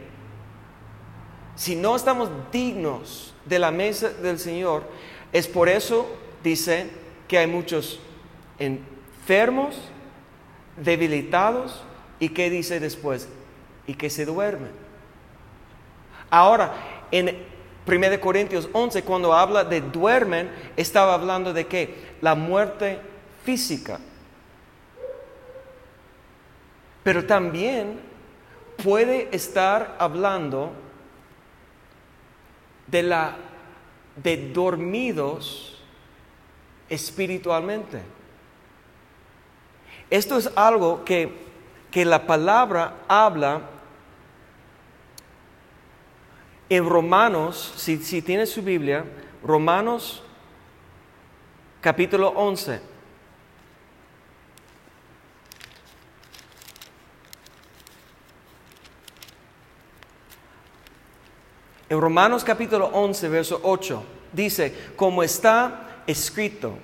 si 1.56 1.78
no 1.78 1.96
estamos 1.96 2.30
dignos 2.52 3.34
de 3.46 3.60
la 3.60 3.72
mesa 3.72 4.10
del 4.10 4.40
Señor, 4.40 4.84
es 5.32 5.48
por 5.48 5.70
eso, 5.70 6.06
dice, 6.44 6.90
que 7.30 7.38
hay 7.38 7.48
muchos 7.48 8.02
enfermos, 8.60 9.78
debilitados, 10.76 11.82
y 12.20 12.28
¿qué 12.28 12.50
dice 12.50 12.82
después? 12.82 13.30
Y 13.88 13.93
que 13.93 14.10
se 14.10 14.26
duermen. 14.26 14.71
Ahora, 16.30 16.74
en 17.12 17.45
1 17.88 18.19
Corintios 18.19 18.67
11, 18.74 19.04
cuando 19.04 19.34
habla 19.34 19.63
de 19.63 19.82
duermen, 19.82 20.52
estaba 20.76 21.13
hablando 21.13 21.54
de 21.54 21.67
qué? 21.67 22.15
La 22.21 22.34
muerte 22.36 23.00
física. 23.43 24.00
Pero 27.04 27.26
también 27.26 28.00
puede 28.84 29.30
estar 29.32 29.95
hablando 30.00 30.71
de 32.88 33.04
la 33.04 33.36
de 34.15 34.52
dormidos 34.52 35.84
espiritualmente. 36.89 38.02
Esto 40.10 40.38
es 40.38 40.50
algo 40.56 41.04
que, 41.04 41.32
que 41.91 42.06
la 42.06 42.26
palabra 42.26 42.95
habla 43.08 43.62
en 46.69 46.89
Romanos, 46.89 47.73
si, 47.78 48.21
tiene 48.21 48.45
su 48.45 48.62
Biblia, 48.62 49.06
Romanos 49.43 50.23
capítulo 51.82 52.30
11. 52.30 52.82
En 61.88 62.01
Romanos 62.01 62.43
capítulo 62.43 62.88
11, 62.88 63.30
verso 63.30 63.60
8, 63.62 64.04
dice, 64.34 64.73
como 64.95 65.21
está 65.21 66.01
escrito, 66.08 66.80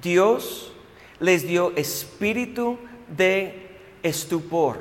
Dios 0.00 0.72
les 1.20 1.46
dio 1.46 1.76
espíritu 1.76 2.78
de 3.06 3.78
estupor, 4.02 4.78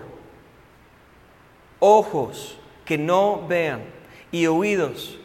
ojos 1.79 2.57
que 2.85 2.97
no 2.97 3.45
vean 3.45 3.92
y 4.33 4.47
oídos 4.47 5.17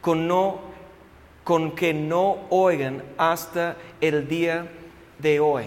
con, 0.00 0.26
no, 0.26 0.60
con 1.44 1.76
que 1.76 1.94
no 1.94 2.38
oigan 2.48 3.04
hasta 3.18 3.76
el 4.00 4.26
día 4.26 4.66
de 5.18 5.38
hoy. 5.38 5.64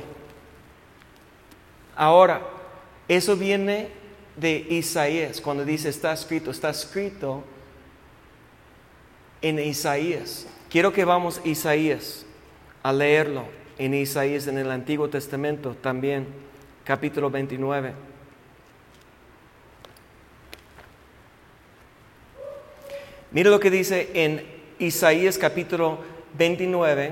Ahora, 1.95 2.41
eso 3.07 3.37
viene 3.37 3.89
de 4.35 4.65
Isaías, 4.69 5.39
cuando 5.39 5.63
dice 5.63 5.89
está 5.89 6.11
escrito, 6.11 6.49
está 6.49 6.71
escrito 6.71 7.43
en 9.41 9.59
Isaías. 9.59 10.47
Quiero 10.69 10.91
que 10.91 11.05
vamos 11.05 11.39
a 11.45 11.47
Isaías 11.47 12.25
a 12.81 12.91
leerlo 12.91 13.45
en 13.77 13.93
Isaías 13.93 14.47
en 14.47 14.57
el 14.57 14.71
Antiguo 14.71 15.09
Testamento 15.09 15.75
también, 15.75 16.25
capítulo 16.83 17.29
29. 17.29 17.93
Mire 23.31 23.49
lo 23.49 23.59
que 23.59 23.69
dice 23.69 24.09
en 24.13 24.43
Isaías 24.79 25.37
capítulo 25.37 25.99
29, 26.37 27.11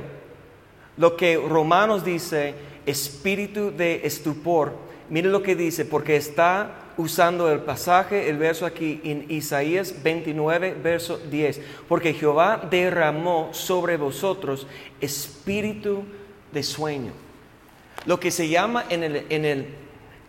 lo 0.98 1.16
que 1.16 1.38
Romanos 1.38 2.04
dice, 2.04 2.56
espíritu 2.88 3.72
de 3.72 4.02
estupor. 4.04 4.74
Mire 5.10 5.30
lo 5.30 5.44
que 5.44 5.56
dice, 5.56 5.86
porque 5.86 6.16
está 6.16 6.88
usando 6.98 7.52
el 7.52 7.60
pasaje, 7.60 8.30
el 8.30 8.38
verso 8.38 8.66
aquí 8.66 9.00
en 9.04 9.26
Isaías 9.30 10.02
29, 10.02 10.76
verso 10.82 11.20
10. 11.30 11.62
Porque 11.88 12.14
Jehová 12.14 12.68
derramó 12.70 13.50
sobre 13.52 13.98
vosotros 13.98 14.66
espíritu 15.00 16.04
de 16.52 16.64
sueño. 16.64 17.12
Lo 18.06 18.20
que 18.20 18.32
se 18.32 18.50
llama 18.50 18.86
en 18.90 19.04
el, 19.04 19.26
en 19.30 19.46
el, 19.46 19.68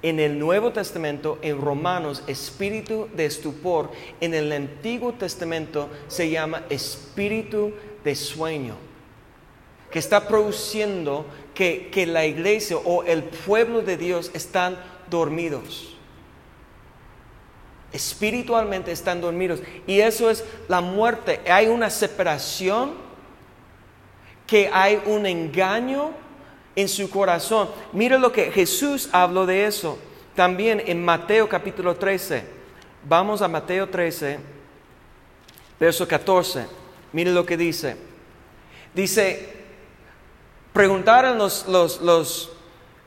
en 0.03 0.21
el 0.21 0.39
Nuevo 0.39 0.73
Testamento, 0.73 1.39
en 1.43 1.61
Romanos, 1.61 2.23
espíritu 2.27 3.09
de 3.15 3.27
estupor, 3.27 3.91
en 4.21 4.35
el 4.35 4.53
Antiguo 4.53 5.13
Testamento 5.15 5.89
se 6.09 6.31
llama 6.31 6.63
espíritu 6.71 7.73
de 8.05 8.15
sueño, 8.15 8.77
que 9.91 9.99
está 9.99 10.29
produciendo 10.29 11.27
que, 11.55 11.89
que 11.91 12.07
la 12.07 12.27
iglesia 12.27 12.77
o 12.77 13.03
el 13.03 13.25
pueblo 13.25 13.83
de 13.83 13.97
Dios 13.97 14.31
están 14.35 14.79
dormidos 15.11 15.99
espiritualmente 17.93 18.93
están 18.93 19.21
dormidos. 19.21 19.61
Y 19.87 20.01
eso 20.01 20.31
es 20.31 20.45
la 20.69 20.81
muerte. 20.81 21.41
Hay 21.51 21.67
una 21.69 21.91
separación, 21.91 22.93
que 24.47 24.71
hay 24.73 25.01
un 25.05 25.27
engaño 25.27 26.11
en 26.79 26.89
su 26.89 27.11
corazón. 27.11 27.69
Mire 27.93 28.21
lo 28.21 28.31
que 28.31 28.53
Jesús 28.53 29.09
habló 29.11 29.47
de 29.47 29.67
eso 29.67 29.99
también 30.37 30.81
en 30.87 31.05
Mateo 31.05 31.49
capítulo 31.49 31.97
13. 31.97 32.45
Vamos 33.03 33.43
a 33.43 33.49
Mateo 33.49 33.89
13, 33.89 34.39
verso 35.81 36.07
14. 36.07 36.67
Mire 37.13 37.33
lo 37.33 37.45
que 37.45 37.57
dice. 37.57 37.97
Dice, 38.95 39.57
preguntaron 40.73 41.37
los, 41.37 41.67
los, 41.67 42.01
los 42.01 42.53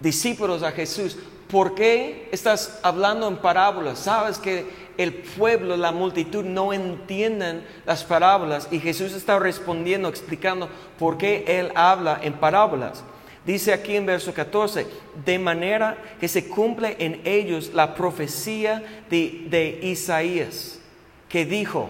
discípulos 0.01 0.63
a 0.63 0.71
Jesús, 0.73 1.17
¿Por 1.51 1.75
qué 1.75 2.29
estás 2.31 2.79
hablando 2.81 3.27
en 3.27 3.35
parábolas? 3.35 3.99
Sabes 3.99 4.37
que 4.37 4.65
el 4.97 5.13
pueblo, 5.13 5.75
la 5.75 5.91
multitud 5.91 6.45
no 6.45 6.71
entienden 6.71 7.67
las 7.85 8.05
parábolas 8.05 8.69
y 8.71 8.79
Jesús 8.79 9.11
está 9.11 9.37
respondiendo, 9.37 10.07
explicando 10.07 10.69
por 10.97 11.17
qué 11.17 11.43
Él 11.45 11.73
habla 11.75 12.17
en 12.23 12.35
parábolas. 12.35 13.03
Dice 13.45 13.73
aquí 13.73 13.95
en 13.95 14.05
verso 14.05 14.33
14, 14.33 14.85
de 15.25 15.39
manera 15.39 15.97
que 16.19 16.27
se 16.27 16.47
cumple 16.47 16.95
en 16.99 17.21
ellos 17.25 17.71
la 17.73 17.95
profecía 17.95 18.83
de, 19.09 19.79
Isaías, 19.81 20.79
que 21.27 21.45
dijo, 21.45 21.89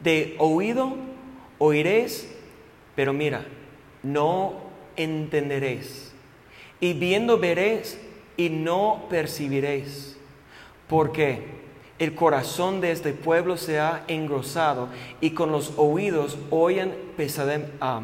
de 0.00 0.36
oído 0.38 0.94
oiréis, 1.58 2.28
pero 2.94 3.12
mira, 3.12 3.44
no 4.04 4.54
entenderéis. 4.96 6.12
Y 6.80 6.92
viendo 6.92 7.38
veréis, 7.38 7.98
y 8.36 8.48
no 8.50 9.06
percibiréis, 9.10 10.16
porque 10.86 11.42
el 11.98 12.14
corazón 12.14 12.80
de 12.80 12.92
este 12.92 13.12
pueblo 13.12 13.56
se 13.56 13.80
ha 13.80 14.04
engrosado 14.06 14.88
y 15.20 15.30
con 15.30 15.50
los 15.50 15.72
oídos 15.76 16.38
oyen 16.50 16.94
ah, 17.80 18.02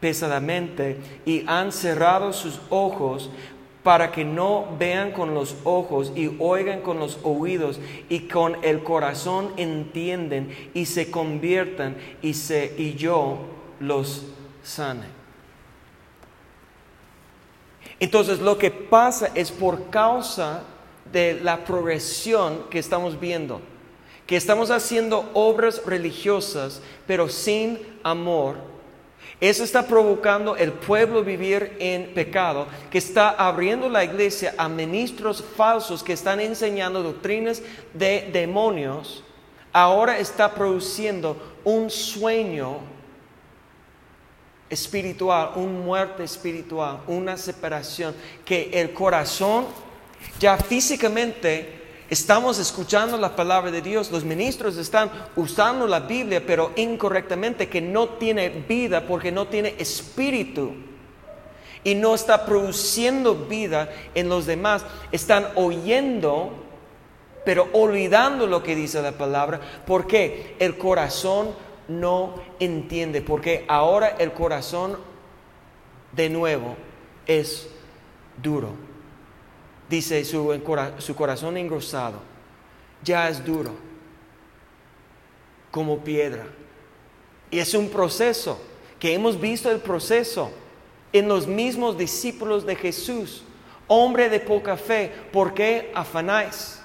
pesadamente 0.00 0.98
y 1.26 1.44
han 1.46 1.72
cerrado 1.72 2.32
sus 2.32 2.60
ojos 2.70 3.30
para 3.82 4.12
que 4.12 4.24
no 4.24 4.66
vean 4.78 5.12
con 5.12 5.34
los 5.34 5.56
ojos 5.64 6.12
y 6.14 6.36
oigan 6.38 6.82
con 6.82 6.98
los 6.98 7.18
oídos 7.22 7.80
y 8.08 8.20
con 8.20 8.56
el 8.62 8.82
corazón 8.82 9.52
entienden 9.56 10.70
y 10.74 10.86
se 10.86 11.10
conviertan 11.10 11.96
y, 12.20 12.34
se, 12.34 12.74
y 12.76 12.94
yo 12.94 13.38
los 13.78 14.26
sane. 14.62 15.06
Entonces 17.98 18.40
lo 18.40 18.58
que 18.58 18.70
pasa 18.70 19.30
es 19.34 19.50
por 19.50 19.90
causa 19.90 20.62
de 21.12 21.40
la 21.42 21.64
progresión 21.64 22.64
que 22.70 22.78
estamos 22.78 23.18
viendo, 23.18 23.60
que 24.26 24.36
estamos 24.36 24.70
haciendo 24.70 25.30
obras 25.34 25.82
religiosas, 25.84 26.82
pero 27.06 27.28
sin 27.28 27.78
amor. 28.02 28.69
Eso 29.40 29.64
está 29.64 29.86
provocando 29.86 30.54
el 30.54 30.72
pueblo 30.72 31.24
vivir 31.24 31.74
en 31.78 32.12
pecado, 32.12 32.66
que 32.90 32.98
está 32.98 33.30
abriendo 33.30 33.88
la 33.88 34.04
iglesia 34.04 34.54
a 34.58 34.68
ministros 34.68 35.42
falsos 35.56 36.02
que 36.02 36.12
están 36.12 36.40
enseñando 36.40 37.02
doctrinas 37.02 37.62
de 37.94 38.28
demonios. 38.32 39.24
Ahora 39.72 40.18
está 40.18 40.52
produciendo 40.52 41.36
un 41.64 41.88
sueño 41.88 42.80
espiritual, 44.68 45.52
un 45.56 45.86
muerte 45.86 46.22
espiritual, 46.22 47.00
una 47.06 47.38
separación, 47.38 48.14
que 48.44 48.70
el 48.74 48.92
corazón 48.92 49.66
ya 50.38 50.58
físicamente 50.58 51.79
estamos 52.10 52.58
escuchando 52.58 53.16
la 53.16 53.34
palabra 53.34 53.70
de 53.70 53.80
Dios, 53.80 54.10
los 54.10 54.24
ministros 54.24 54.76
están 54.76 55.10
usando 55.36 55.86
la 55.86 56.00
Biblia, 56.00 56.44
pero 56.44 56.72
incorrectamente, 56.76 57.68
que 57.68 57.80
no 57.80 58.10
tiene 58.10 58.50
vida 58.50 59.06
porque 59.06 59.32
no 59.32 59.46
tiene 59.46 59.74
espíritu. 59.78 60.74
y 61.82 61.94
no 61.94 62.14
está 62.14 62.44
produciendo 62.44 63.34
vida 63.34 63.90
en 64.14 64.28
los 64.28 64.44
demás. 64.44 64.84
Están 65.12 65.48
oyendo, 65.54 66.52
pero 67.46 67.68
olvidando 67.72 68.46
lo 68.46 68.62
que 68.62 68.76
dice 68.76 69.00
la 69.00 69.12
palabra, 69.12 69.60
porque 69.86 70.56
el 70.58 70.76
corazón 70.76 71.54
no 71.88 72.34
entiende, 72.58 73.22
porque 73.22 73.64
ahora 73.66 74.08
el 74.18 74.32
corazón 74.32 74.98
de 76.12 76.28
nuevo 76.28 76.76
es 77.26 77.66
duro. 78.42 78.89
Dice 79.90 80.24
su, 80.24 80.62
su 80.98 81.16
corazón 81.16 81.56
engrosado, 81.56 82.20
ya 83.02 83.28
es 83.28 83.44
duro, 83.44 83.74
como 85.72 85.98
piedra. 85.98 86.46
Y 87.50 87.58
es 87.58 87.74
un 87.74 87.88
proceso, 87.88 88.60
que 89.00 89.12
hemos 89.12 89.40
visto 89.40 89.68
el 89.68 89.80
proceso 89.80 90.52
en 91.12 91.26
los 91.26 91.48
mismos 91.48 91.98
discípulos 91.98 92.64
de 92.64 92.76
Jesús. 92.76 93.42
Hombre 93.88 94.28
de 94.28 94.38
poca 94.38 94.76
fe, 94.76 95.10
¿por 95.32 95.54
qué 95.54 95.90
afanáis? 95.92 96.80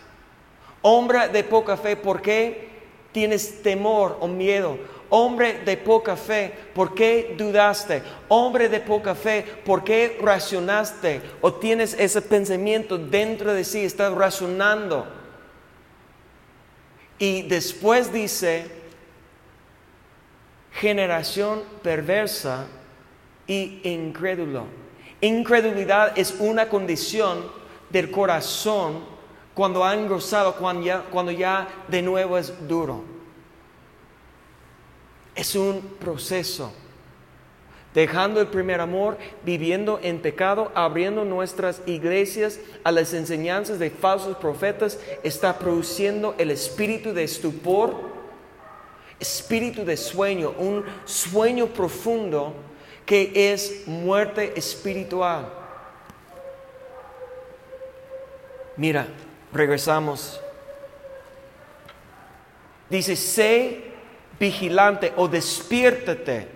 Hombre 0.82 1.28
de 1.28 1.44
poca 1.44 1.78
fe, 1.78 1.96
¿por 1.96 2.24
qué 2.24 2.70
tienes 3.12 3.62
temor 3.62 4.18
o 4.20 4.28
miedo? 4.28 4.80
Hombre 5.18 5.62
de 5.64 5.78
poca 5.78 6.18
fe, 6.18 6.54
¿por 6.74 6.94
qué 6.94 7.36
dudaste? 7.38 8.04
Hombre 8.28 8.68
de 8.68 8.82
poca 8.82 9.16
fe, 9.16 9.46
¿por 9.64 9.82
qué 9.82 10.18
racionaste? 10.22 11.22
¿O 11.40 11.54
tienes 11.54 11.94
ese 11.98 12.22
pensamiento 12.22 12.98
dentro 12.98 13.54
de 13.54 13.64
sí? 13.64 13.86
Estás 13.86 14.14
razonando. 14.14 15.08
Y 17.18 17.44
después 17.44 18.12
dice, 18.12 18.70
generación 20.74 21.64
perversa 21.82 22.66
y 23.48 23.80
incrédulo. 23.86 24.66
Incredulidad 25.22 26.12
es 26.18 26.36
una 26.40 26.68
condición 26.68 27.50
del 27.90 28.12
corazón 28.12 29.06
cuando 29.54 29.86
ha 29.86 29.94
engrosado, 29.94 30.58
cuando 30.58 30.86
ya, 30.86 31.04
cuando 31.10 31.32
ya 31.32 31.70
de 31.88 32.02
nuevo 32.02 32.38
es 32.38 32.68
duro. 32.68 33.15
Es 35.36 35.56
un 35.56 35.82
proceso. 36.00 36.72
Dejando 37.94 38.42
el 38.42 38.48
primer 38.48 38.82
amor, 38.82 39.18
viviendo 39.44 40.00
en 40.04 40.20
pecado, 40.22 40.70
abriendo 40.76 41.24
nuestras 41.24 41.82
iglesias 41.86 42.60
a 42.84 42.92
las 42.92 43.14
enseñanzas 43.14 43.80
de 43.80 43.90
falsos 43.90 44.36
profetas, 44.38 45.00
está 45.24 45.58
produciendo 45.58 46.36
el 46.38 46.52
espíritu 46.52 47.14
de 47.14 47.24
estupor, 47.24 47.96
espíritu 49.20 49.86
de 49.86 49.96
sueño, 49.96 50.54
un 50.58 50.84
sueño 51.06 51.68
profundo 51.68 52.54
que 53.06 53.54
es 53.54 53.88
muerte 53.88 54.54
espiritual. 54.58 55.48
Mira, 58.76 59.08
regresamos. 59.54 60.42
Dice, 62.90 63.16
sé 63.16 63.95
vigilante 64.40 65.14
o 65.16 65.28
despiértate 65.28 66.48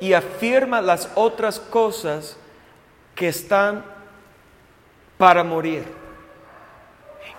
y 0.00 0.12
afirma 0.12 0.80
las 0.80 1.10
otras 1.14 1.60
cosas 1.60 2.36
que 3.14 3.28
están 3.28 3.84
para 5.18 5.44
morir. 5.44 5.84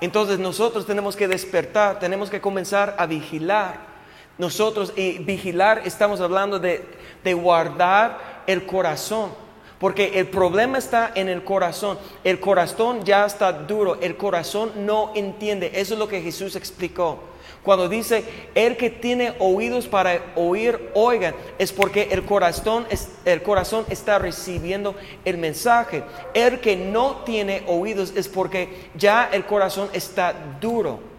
Entonces 0.01 0.39
nosotros 0.39 0.85
tenemos 0.85 1.15
que 1.15 1.27
despertar, 1.27 1.99
tenemos 1.99 2.29
que 2.29 2.41
comenzar 2.41 2.95
a 2.97 3.05
vigilar 3.05 3.93
nosotros, 4.37 4.93
y 4.95 5.19
vigilar, 5.19 5.83
estamos 5.85 6.19
hablando 6.19 6.59
de, 6.59 6.83
de 7.23 7.33
guardar 7.33 8.43
el 8.47 8.65
corazón. 8.65 9.31
Porque 9.79 10.19
el 10.19 10.27
problema 10.27 10.77
está 10.77 11.11
en 11.13 11.27
el 11.27 11.43
corazón. 11.43 11.99
El 12.23 12.39
corazón 12.39 13.03
ya 13.03 13.25
está 13.25 13.51
duro. 13.51 13.97
El 14.01 14.15
corazón 14.15 14.71
no 14.85 15.11
entiende. 15.13 15.71
Eso 15.75 15.93
es 15.93 15.99
lo 15.99 16.07
que 16.07 16.21
Jesús 16.21 16.55
explicó. 16.55 17.19
Cuando 17.63 17.87
dice, 17.87 18.25
el 18.55 18.75
que 18.75 18.89
tiene 18.89 19.35
oídos 19.39 19.87
para 19.87 20.21
oír, 20.35 20.89
oigan, 20.93 21.33
es 21.57 21.71
porque 21.71 22.09
el 22.11 22.25
corazón, 22.25 22.85
el 23.23 23.41
corazón 23.41 23.85
está 23.89 24.19
recibiendo 24.19 24.95
el 25.23 25.37
mensaje. 25.37 26.03
El 26.33 26.59
que 26.59 26.75
no 26.75 27.23
tiene 27.25 27.63
oídos 27.67 28.13
es 28.15 28.27
porque 28.27 28.89
ya 28.95 29.29
el 29.31 29.45
corazón 29.45 29.89
está 29.93 30.33
duro 30.59 31.13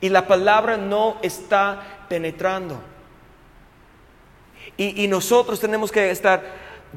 y 0.00 0.08
la 0.08 0.26
palabra 0.26 0.76
no 0.76 1.16
está 1.22 2.04
penetrando. 2.08 2.80
Y, 4.76 5.08
nosotros 5.08 5.60
tenemos 5.60 5.92
que 5.92 6.10
estar 6.10 6.42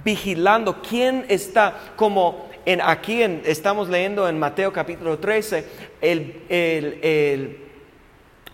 vigilando 0.04 0.82
quién 0.82 1.26
está, 1.28 1.78
como 1.96 2.50
en, 2.66 2.82
aquí 2.82 3.22
estamos 3.22 3.90
leyendo 3.90 4.28
en 4.28 4.40
Mateo 4.40 4.72
capítulo 4.72 5.20
13, 5.20 5.66
el, 6.02 6.44
el, 6.50 7.64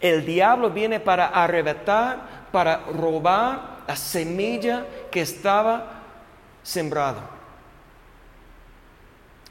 el 0.01 0.25
diablo 0.25 0.69
viene 0.69 0.99
para 0.99 1.27
arrebatar, 1.27 2.47
para 2.51 2.77
robar 2.85 3.79
la 3.87 3.95
semilla 3.95 4.85
que 5.11 5.21
estaba 5.21 6.03
sembrado. 6.63 7.21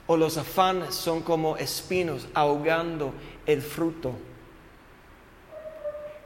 O 0.07 0.16
los 0.16 0.38
afanes 0.38 0.94
son 0.94 1.23
como 1.23 1.57
espinos 1.57 2.27
ahogando 2.33 3.12
el 3.47 3.61
fruto. 3.61 4.12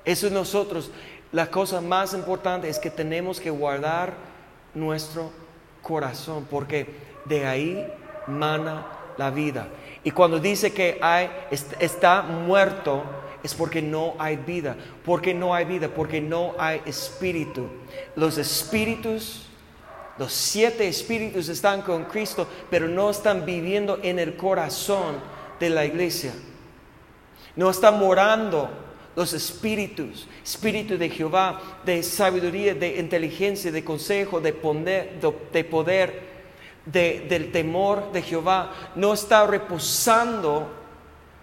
Eso 0.05 0.27
es 0.27 0.33
nosotros. 0.33 0.91
La 1.33 1.51
cosa 1.51 1.81
más 1.81 2.15
importante 2.15 2.69
es 2.69 2.79
que 2.79 2.91
tenemos 2.91 3.41
que 3.41 3.51
guardar 3.51 4.15
nuestro 4.75 5.33
corazón, 5.81 6.47
porque 6.49 6.87
de 7.25 7.47
ahí 7.47 7.93
mana 8.27 8.87
la 9.17 9.31
vida. 9.31 9.69
Y 10.05 10.11
cuando 10.11 10.39
dice 10.39 10.73
que 10.73 10.99
hay, 11.01 11.31
está 11.79 12.23
muerto, 12.23 13.05
es 13.43 13.55
porque 13.55 13.83
no 13.83 14.15
hay 14.19 14.37
vida. 14.37 14.77
Porque 15.05 15.35
no 15.35 15.55
hay 15.55 15.65
vida, 15.65 15.89
porque 15.89 16.21
no 16.21 16.55
hay 16.59 16.81
espíritu. 16.87 17.69
Los 18.17 18.39
espíritus, 18.39 19.47
los 20.19 20.33
siete 20.33 20.89
espíritus 20.89 21.49
están 21.49 21.83
con 21.83 22.05
Cristo, 22.05 22.47
pero 22.71 22.89
no 22.89 23.11
están 23.11 23.45
viviendo 23.45 23.99
en 24.03 24.19
el 24.19 24.37
corazón 24.37 25.17
de 25.59 25.71
la 25.71 25.85
iglesia. 25.85 26.33
No 27.55 27.71
están 27.71 27.99
morando 27.99 28.71
los 29.15 29.33
espíritus, 29.35 30.27
espíritu 30.43 30.97
de 30.97 31.11
Jehová, 31.11 31.61
de 31.85 32.03
sabiduría, 32.03 32.75
de 32.75 32.99
inteligencia, 32.99 33.71
de 33.71 33.85
consejo, 33.85 34.41
de 34.41 34.53
de, 34.53 35.65
poder 35.65 36.32
del 36.85 37.53
temor 37.53 38.13
de 38.13 38.23
Jehová, 38.23 38.73
no 38.95 39.13
está 39.13 39.47
reposando 39.47 40.71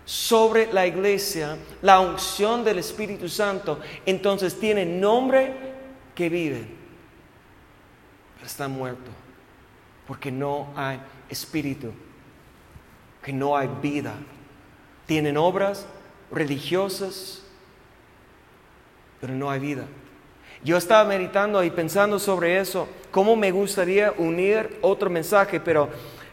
sobre 0.05 0.73
la 0.73 0.87
iglesia 0.87 1.57
la 1.81 1.99
unción 1.99 2.63
del 2.63 2.79
Espíritu 2.79 3.29
Santo, 3.29 3.79
entonces 4.05 4.59
tiene 4.59 4.85
nombre 4.85 5.53
que 6.15 6.29
vive, 6.29 6.65
pero 8.35 8.47
está 8.47 8.67
muerto, 8.67 9.11
porque 10.07 10.31
no 10.31 10.73
hay 10.75 10.99
espíritu, 11.29 11.93
que 13.21 13.31
no 13.31 13.55
hay 13.55 13.69
vida. 13.81 14.15
Tienen 15.05 15.37
obras 15.37 15.85
religiosas, 16.31 17.43
pero 19.21 19.33
no 19.33 19.49
hay 19.49 19.59
vida. 19.59 19.85
Yo 20.63 20.75
estaba 20.75 21.07
meditando 21.07 21.63
y 21.63 21.69
pensando 21.69 22.19
sobre 22.19 22.59
eso, 22.59 22.87
cómo 23.11 23.35
me 23.35 23.51
gustaría 23.51 24.13
unir 24.17 24.77
otro 24.81 25.09
mensaje, 25.09 25.59
pero, 25.59 25.89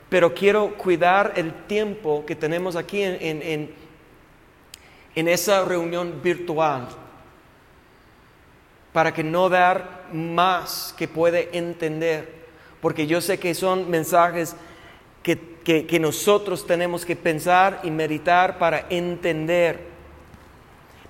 pero 0.09 0.35
quiero 0.35 0.75
cuidar 0.75 1.33
el 1.37 1.53
tiempo 1.67 2.25
que 2.27 2.35
tenemos 2.35 2.75
aquí 2.75 3.03
en, 3.03 3.21
en, 5.15 5.29
esa 5.29 5.65
reunión 5.65 6.21
virtual, 6.23 6.89
para 8.93 9.15
que 9.15 9.23
no 9.23 9.49
dar 9.49 10.07
más 10.13 10.93
que 10.99 11.07
puede 11.07 11.57
entender, 11.57 12.29
porque 12.81 13.07
yo 13.07 13.21
sé 13.21 13.39
que 13.39 13.55
son 13.55 13.89
mensajes 13.89 14.57
que, 15.23 15.39
que, 15.63 15.87
que 15.87 16.01
nosotros 16.01 16.67
tenemos 16.67 17.07
que 17.07 17.15
pensar 17.15 17.81
y 17.85 17.91
meditar 17.91 18.59
para 18.59 18.87
entender. 18.91 19.95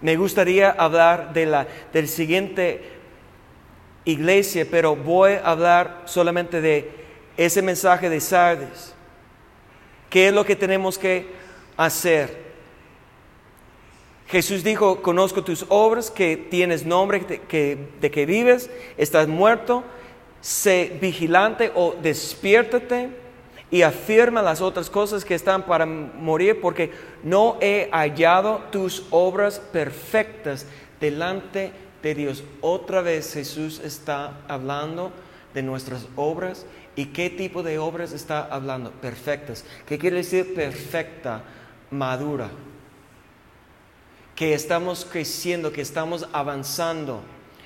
Me 0.02 0.16
gustaría 0.16 0.70
hablar 0.70 1.32
de 1.32 1.46
la 1.46 1.66
del 1.92 2.06
siguiente 2.06 2.95
iglesia, 4.06 4.66
pero 4.70 4.96
voy 4.96 5.32
a 5.32 5.50
hablar 5.50 6.04
solamente 6.06 6.62
de 6.62 6.90
ese 7.36 7.60
mensaje 7.60 8.08
de 8.08 8.20
Sardes. 8.20 8.94
¿Qué 10.08 10.28
es 10.28 10.34
lo 10.34 10.46
que 10.46 10.56
tenemos 10.56 10.96
que 10.96 11.26
hacer? 11.76 12.46
Jesús 14.28 14.64
dijo, 14.64 15.02
conozco 15.02 15.44
tus 15.44 15.66
obras, 15.68 16.10
que 16.10 16.36
tienes 16.36 16.86
nombre 16.86 17.20
de 17.20 18.10
que, 18.10 18.26
vives, 18.26 18.70
estás 18.96 19.28
muerto, 19.28 19.84
sé 20.40 20.96
vigilante 21.00 21.70
o 21.74 21.94
despiértate 22.00 23.10
y 23.70 23.82
afirma 23.82 24.42
las 24.42 24.60
otras 24.60 24.88
cosas 24.88 25.24
que 25.24 25.34
están 25.34 25.64
para 25.64 25.86
morir, 25.86 26.60
porque 26.60 26.92
no 27.22 27.56
he 27.60 27.88
hallado 27.92 28.62
tus 28.70 29.04
obras 29.10 29.58
perfectas 29.58 30.66
delante 31.00 31.58
de 31.58 31.85
Dios. 32.14 32.44
Otra 32.60 33.00
vez 33.00 33.32
Jesús 33.32 33.80
está 33.82 34.40
hablando 34.48 35.12
de 35.54 35.62
nuestras 35.62 36.06
obras. 36.16 36.66
¿Y 36.94 37.06
qué 37.06 37.30
tipo 37.30 37.62
de 37.62 37.78
obras 37.78 38.12
está 38.12 38.44
hablando? 38.44 38.90
Perfectas. 38.90 39.64
¿Qué 39.86 39.98
quiere 39.98 40.16
decir 40.16 40.54
perfecta? 40.54 41.42
Madura. 41.90 42.50
Que 44.34 44.54
estamos 44.54 45.06
creciendo, 45.10 45.72
que 45.72 45.80
estamos 45.80 46.28
avanzando. 46.32 47.22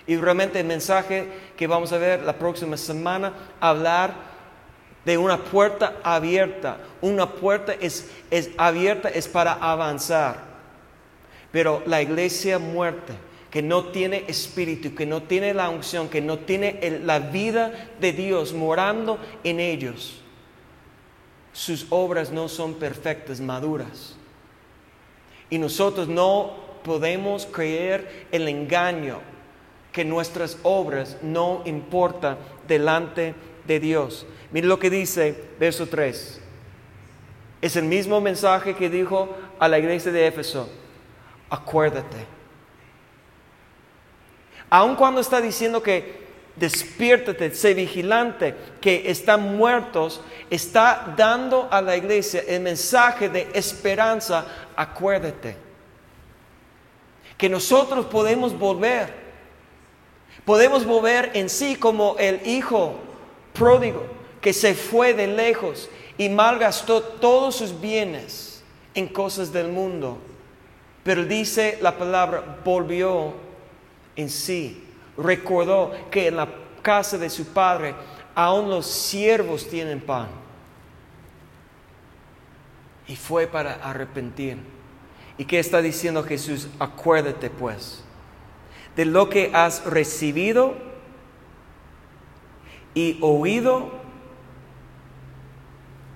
Y 0.06 0.16
realmente 0.16 0.60
el 0.60 0.66
mensaje 0.66 1.28
que 1.56 1.66
vamos 1.66 1.92
a 1.92 1.98
ver 1.98 2.22
la 2.22 2.38
próxima 2.38 2.76
semana, 2.76 3.32
hablar 3.60 4.14
de 5.04 5.18
una 5.18 5.38
puerta 5.38 5.96
abierta. 6.02 6.78
Una 7.00 7.30
puerta 7.30 7.72
es, 7.72 8.10
es 8.30 8.50
abierta, 8.56 9.08
es 9.08 9.28
para 9.28 9.52
avanzar. 9.52 10.50
Pero 11.52 11.82
la 11.86 12.02
iglesia 12.02 12.58
muerta 12.58 13.14
que 13.50 13.62
no 13.62 13.86
tiene 13.86 14.24
espíritu, 14.28 14.94
que 14.94 15.06
no 15.06 15.24
tiene 15.24 15.52
la 15.52 15.68
unción, 15.68 16.08
que 16.08 16.20
no 16.20 16.38
tiene 16.38 17.00
la 17.04 17.18
vida 17.18 17.90
de 18.00 18.12
Dios 18.12 18.52
morando 18.52 19.18
en 19.42 19.58
ellos, 19.58 20.20
sus 21.52 21.86
obras 21.90 22.30
no 22.30 22.48
son 22.48 22.74
perfectas, 22.74 23.40
maduras. 23.40 24.16
Y 25.50 25.58
nosotros 25.58 26.06
no 26.06 26.54
podemos 26.84 27.44
creer 27.44 28.26
el 28.30 28.46
engaño 28.46 29.18
que 29.90 30.04
nuestras 30.04 30.56
obras 30.62 31.16
no 31.20 31.62
importan 31.64 32.38
delante 32.68 33.34
de 33.66 33.80
Dios. 33.80 34.26
Mire 34.52 34.68
lo 34.68 34.78
que 34.78 34.90
dice 34.90 35.48
verso 35.58 35.88
3. 35.88 36.40
Es 37.62 37.74
el 37.74 37.84
mismo 37.84 38.20
mensaje 38.20 38.76
que 38.76 38.88
dijo 38.88 39.36
a 39.58 39.66
la 39.66 39.80
iglesia 39.80 40.12
de 40.12 40.28
Éfeso. 40.28 40.70
Acuérdate 41.50 42.39
Aun 44.70 44.94
cuando 44.94 45.20
está 45.20 45.40
diciendo 45.40 45.82
que 45.82 46.20
despiértate, 46.54 47.52
sé 47.54 47.74
vigilante, 47.74 48.54
que 48.80 49.10
están 49.10 49.56
muertos, 49.56 50.20
está 50.48 51.12
dando 51.16 51.68
a 51.70 51.82
la 51.82 51.96
iglesia 51.96 52.44
el 52.46 52.62
mensaje 52.62 53.28
de 53.28 53.48
esperanza, 53.52 54.46
acuérdate. 54.76 55.56
Que 57.36 57.48
nosotros 57.48 58.06
podemos 58.06 58.56
volver. 58.56 59.12
Podemos 60.44 60.84
volver 60.84 61.32
en 61.34 61.48
sí 61.48 61.76
como 61.76 62.16
el 62.18 62.46
hijo 62.46 62.94
pródigo 63.52 64.06
que 64.40 64.52
se 64.52 64.74
fue 64.74 65.14
de 65.14 65.26
lejos 65.26 65.88
y 66.16 66.28
malgastó 66.28 67.02
todos 67.02 67.56
sus 67.56 67.78
bienes 67.78 68.62
en 68.94 69.06
cosas 69.08 69.52
del 69.52 69.68
mundo. 69.68 70.18
Pero 71.02 71.24
dice 71.24 71.78
la 71.80 71.96
palabra, 71.96 72.58
volvió 72.64 73.34
en 74.20 74.30
sí. 74.30 74.84
Recordó 75.16 75.92
que 76.10 76.28
en 76.28 76.36
la 76.36 76.48
casa 76.82 77.18
de 77.18 77.30
su 77.30 77.46
padre 77.46 77.94
aún 78.34 78.70
los 78.70 78.86
siervos 78.86 79.68
tienen 79.68 80.00
pan. 80.00 80.28
Y 83.06 83.16
fue 83.16 83.46
para 83.46 83.74
arrepentir. 83.74 84.58
¿Y 85.36 85.44
qué 85.44 85.58
está 85.58 85.82
diciendo 85.82 86.22
Jesús? 86.22 86.68
Acuérdate 86.78 87.50
pues 87.50 88.04
de 88.96 89.04
lo 89.04 89.28
que 89.28 89.50
has 89.54 89.84
recibido 89.84 90.74
y 92.94 93.18
oído 93.20 93.90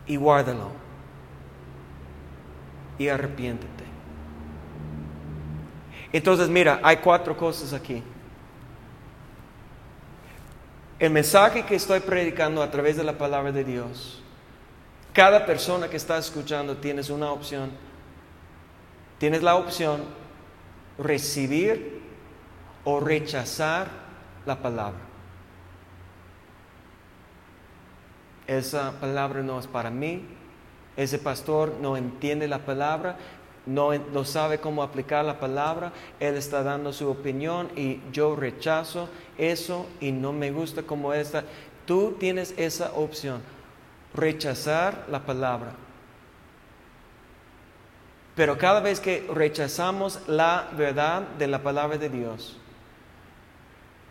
y 0.06 0.16
guárdalo 0.16 0.70
y 2.98 3.08
arrepiéntete. 3.08 3.84
Entonces, 6.14 6.48
mira, 6.48 6.78
hay 6.84 6.98
cuatro 6.98 7.36
cosas 7.36 7.72
aquí. 7.72 8.00
El 11.00 11.10
mensaje 11.10 11.64
que 11.64 11.74
estoy 11.74 11.98
predicando 11.98 12.62
a 12.62 12.70
través 12.70 12.96
de 12.96 13.02
la 13.02 13.18
palabra 13.18 13.50
de 13.50 13.64
Dios, 13.64 14.22
cada 15.12 15.44
persona 15.44 15.88
que 15.88 15.96
está 15.96 16.16
escuchando 16.16 16.76
tienes 16.76 17.10
una 17.10 17.32
opción. 17.32 17.72
Tienes 19.18 19.42
la 19.42 19.56
opción 19.56 20.04
recibir 20.98 22.00
o 22.84 23.00
rechazar 23.00 23.88
la 24.46 24.62
palabra. 24.62 25.00
Esa 28.46 28.92
palabra 29.00 29.42
no 29.42 29.58
es 29.58 29.66
para 29.66 29.90
mí. 29.90 30.24
Ese 30.96 31.18
pastor 31.18 31.74
no 31.80 31.96
entiende 31.96 32.46
la 32.46 32.60
palabra 32.60 33.16
no, 33.66 34.24
sabe 34.24 34.58
cómo 34.58 34.82
aplicar 34.82 35.24
la 35.24 35.40
palabra, 35.40 35.92
él 36.20 36.36
está 36.36 36.62
dando 36.62 36.92
su 36.92 37.08
opinión 37.08 37.70
y 37.76 38.00
yo 38.12 38.36
rechazo 38.36 39.08
eso 39.38 39.86
y 40.00 40.12
no 40.12 40.32
me 40.32 40.50
gusta 40.50 40.82
como 40.82 41.12
está. 41.14 41.44
Tú 41.86 42.16
tienes 42.18 42.54
esa 42.56 42.92
opción, 42.92 43.42
rechazar 44.14 45.06
la 45.10 45.24
palabra. 45.24 45.72
Pero 48.34 48.58
cada 48.58 48.80
vez 48.80 49.00
que 49.00 49.26
rechazamos 49.32 50.20
la 50.26 50.68
verdad 50.76 51.22
de 51.38 51.46
la 51.46 51.62
palabra 51.62 51.96
de 51.96 52.08
Dios, 52.08 52.56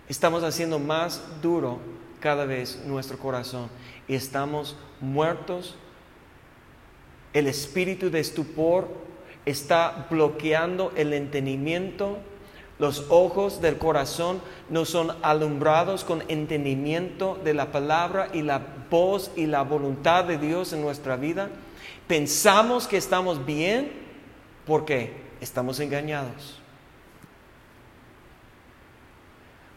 estamos 0.08 0.44
haciendo 0.44 0.80
más 0.80 1.22
duro 1.42 1.80
cada 2.20 2.46
vez 2.46 2.82
nuestro 2.86 3.20
corazón 3.20 3.70
y 4.08 4.16
estamos 4.16 4.78
muertos. 5.02 5.76
El 7.34 7.48
espíritu 7.48 8.10
de 8.10 8.22
estupor 8.22 8.88
está 9.46 10.08
bloqueando 10.10 10.92
el 10.96 11.14
entendimiento. 11.14 12.18
Los 12.80 13.06
ojos 13.10 13.62
del 13.62 13.78
corazón 13.78 14.42
no 14.70 14.86
son 14.86 15.16
alumbrados 15.22 16.04
con 16.04 16.24
entendimiento 16.28 17.40
de 17.44 17.54
la 17.54 17.72
palabra 17.72 18.30
y 18.34 18.42
la 18.42 18.62
voz 18.90 19.32
y 19.36 19.46
la 19.46 19.62
voluntad 19.62 20.26
de 20.26 20.38
Dios 20.38 20.74
en 20.74 20.82
nuestra 20.82 21.16
vida. 21.16 21.50
Pensamos 22.08 22.88
que 22.88 22.98
estamos 22.98 23.46
bien 23.46 23.92
porque 24.66 25.14
estamos 25.40 25.80
engañados. 25.80 26.60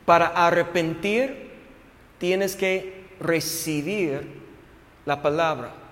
Para 0.04 0.26
arrepentir 0.28 1.50
tienes 2.18 2.56
que 2.56 3.06
recibir 3.20 4.42
la 5.04 5.20
palabra. 5.20 5.85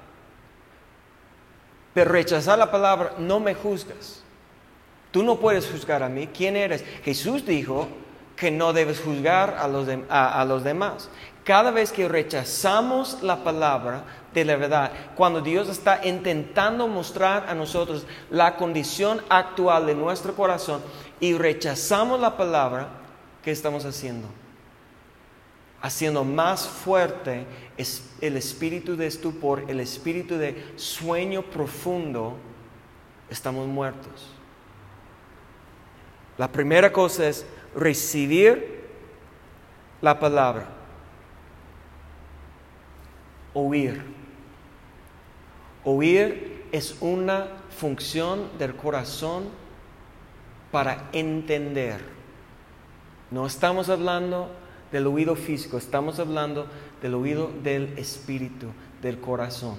Pero 1.94 2.10
rechazar 2.10 2.58
la 2.58 2.70
palabra, 2.70 3.14
no 3.18 3.40
me 3.40 3.54
juzgas. 3.54 4.22
Tú 5.12 5.22
no 5.22 5.36
puedes 5.36 5.70
juzgar 5.70 6.02
a 6.02 6.08
mí. 6.08 6.26
¿Quién 6.26 6.56
eres? 6.56 6.84
Jesús 7.04 7.46
dijo 7.46 7.86
que 8.34 8.50
no 8.50 8.72
debes 8.72 9.00
juzgar 9.00 9.56
a 9.60 9.68
los, 9.68 9.88
a, 10.10 10.44
los 10.44 10.64
demás. 10.64 11.08
Cada 11.44 11.70
vez 11.70 11.92
que 11.92 12.08
rechazamos 12.08 13.22
la 13.22 13.44
palabra 13.44 14.02
de 14.32 14.44
la 14.44 14.56
verdad, 14.56 14.90
cuando 15.14 15.40
Dios 15.40 15.68
está 15.68 16.04
intentando 16.04 16.88
mostrar 16.88 17.46
a 17.48 17.54
nosotros 17.54 18.06
la 18.30 18.56
condición 18.56 19.22
actual 19.28 19.86
de 19.86 19.94
nuestro 19.94 20.34
corazón 20.34 20.82
y 21.20 21.34
rechazamos 21.34 22.18
la 22.18 22.36
palabra, 22.36 22.88
¿qué 23.44 23.52
estamos 23.52 23.84
haciendo? 23.84 24.26
Haciendo 25.84 26.24
más 26.24 26.66
fuerte 26.66 27.44
el 28.22 28.38
espíritu 28.38 28.96
de 28.96 29.06
estupor, 29.06 29.66
el 29.68 29.80
espíritu 29.80 30.38
de 30.38 30.72
sueño 30.76 31.42
profundo, 31.42 32.38
estamos 33.28 33.68
muertos. 33.68 34.32
La 36.38 36.50
primera 36.50 36.90
cosa 36.90 37.28
es 37.28 37.44
recibir 37.76 38.82
la 40.00 40.18
palabra, 40.18 40.68
oír. 43.52 44.02
Oír 45.84 46.64
es 46.72 46.96
una 47.02 47.46
función 47.68 48.56
del 48.58 48.74
corazón 48.74 49.50
para 50.72 51.10
entender. 51.12 52.00
No 53.30 53.44
estamos 53.44 53.90
hablando 53.90 54.63
del 54.94 55.08
oído 55.08 55.34
físico, 55.34 55.76
estamos 55.76 56.20
hablando 56.20 56.68
del 57.02 57.14
oído 57.14 57.50
del 57.64 57.98
espíritu, 57.98 58.68
del 59.02 59.20
corazón. 59.20 59.74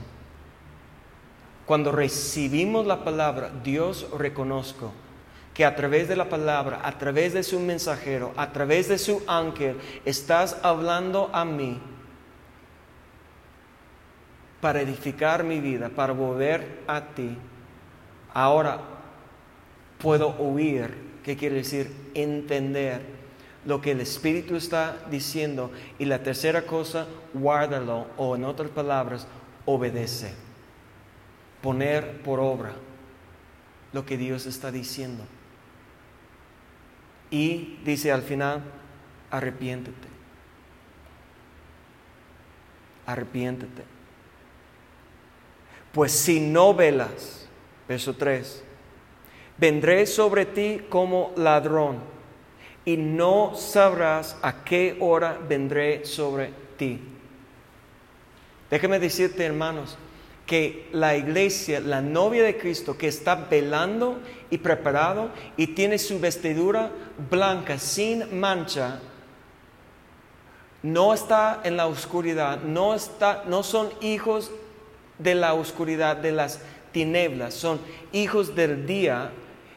Cuando 1.65 1.93
recibimos 1.93 2.85
la 2.85 3.05
palabra, 3.05 3.49
Dios 3.63 4.07
reconozco 4.17 4.91
que 5.53 5.63
a 5.63 5.73
través 5.73 6.09
de 6.09 6.17
la 6.17 6.27
palabra, 6.27 6.81
a 6.83 6.97
través 6.97 7.31
de 7.33 7.43
su 7.43 7.61
mensajero, 7.61 8.33
a 8.35 8.51
través 8.51 8.89
de 8.89 8.97
su 8.97 9.23
ángel, 9.25 9.77
estás 10.03 10.57
hablando 10.61 11.29
a 11.31 11.45
mí 11.45 11.79
para 14.59 14.81
edificar 14.81 15.45
mi 15.45 15.61
vida, 15.61 15.87
para 15.87 16.11
volver 16.11 16.81
a 16.87 16.99
ti. 16.99 17.37
Ahora 18.33 18.81
puedo 19.97 20.35
oír, 20.39 20.93
¿qué 21.23 21.37
quiere 21.37 21.55
decir? 21.55 22.11
Entender 22.13 23.24
lo 23.65 23.81
que 23.81 23.91
el 23.91 24.01
Espíritu 24.01 24.55
está 24.55 24.97
diciendo. 25.09 25.71
Y 25.99 26.05
la 26.05 26.23
tercera 26.23 26.63
cosa, 26.63 27.07
guárdalo 27.33 28.07
o 28.17 28.35
en 28.35 28.45
otras 28.45 28.69
palabras, 28.69 29.27
obedece. 29.65 30.33
Poner 31.61 32.21
por 32.21 32.39
obra 32.39 32.73
lo 33.91 34.05
que 34.05 34.17
Dios 34.17 34.45
está 34.45 34.71
diciendo. 34.71 35.23
Y 37.31 37.79
dice 37.83 38.11
al 38.11 38.21
final, 38.21 38.61
arrepiéntete. 39.31 40.15
arrepiéntete. 43.05 43.83
Pues 45.91 46.11
si 46.11 46.39
no 46.39 46.73
velas, 46.73 47.47
verso 47.87 48.15
3, 48.15 48.63
vendré 49.57 50.05
sobre 50.05 50.45
ti 50.45 50.81
como 50.89 51.31
ladrón 51.37 51.99
y 52.85 52.97
no 52.97 53.55
sabrás 53.55 54.37
a 54.41 54.63
qué 54.63 54.95
hora 54.99 55.39
vendré 55.47 56.05
sobre 56.05 56.51
ti. 56.77 56.99
Déjame 58.69 58.99
decirte, 58.99 59.43
hermanos, 59.43 59.97
que 60.45 60.87
la 60.91 61.17
iglesia, 61.17 61.79
la 61.79 62.01
novia 62.01 62.43
de 62.43 62.57
Cristo, 62.57 62.97
que 62.97 63.07
está 63.07 63.35
velando 63.35 64.19
y 64.49 64.59
preparado 64.59 65.31
y 65.57 65.67
tiene 65.67 65.97
su 65.97 66.19
vestidura 66.19 66.91
blanca, 67.29 67.79
sin 67.79 68.39
mancha, 68.39 68.99
no 70.83 71.13
está 71.15 71.61
en 71.63 71.77
la 71.77 71.87
oscuridad, 71.87 72.61
no, 72.61 72.93
está, 72.93 73.43
no 73.47 73.63
son 73.63 73.89
hijos 74.01 74.51
de 75.17 75.33
la 75.33 75.55
oscuridad, 75.55 76.17
de 76.17 76.31
las 76.31 76.59
tinieblas, 76.91 77.55
son 77.55 77.79
hijos 78.11 78.55
del 78.55 78.85
día, 78.85 79.31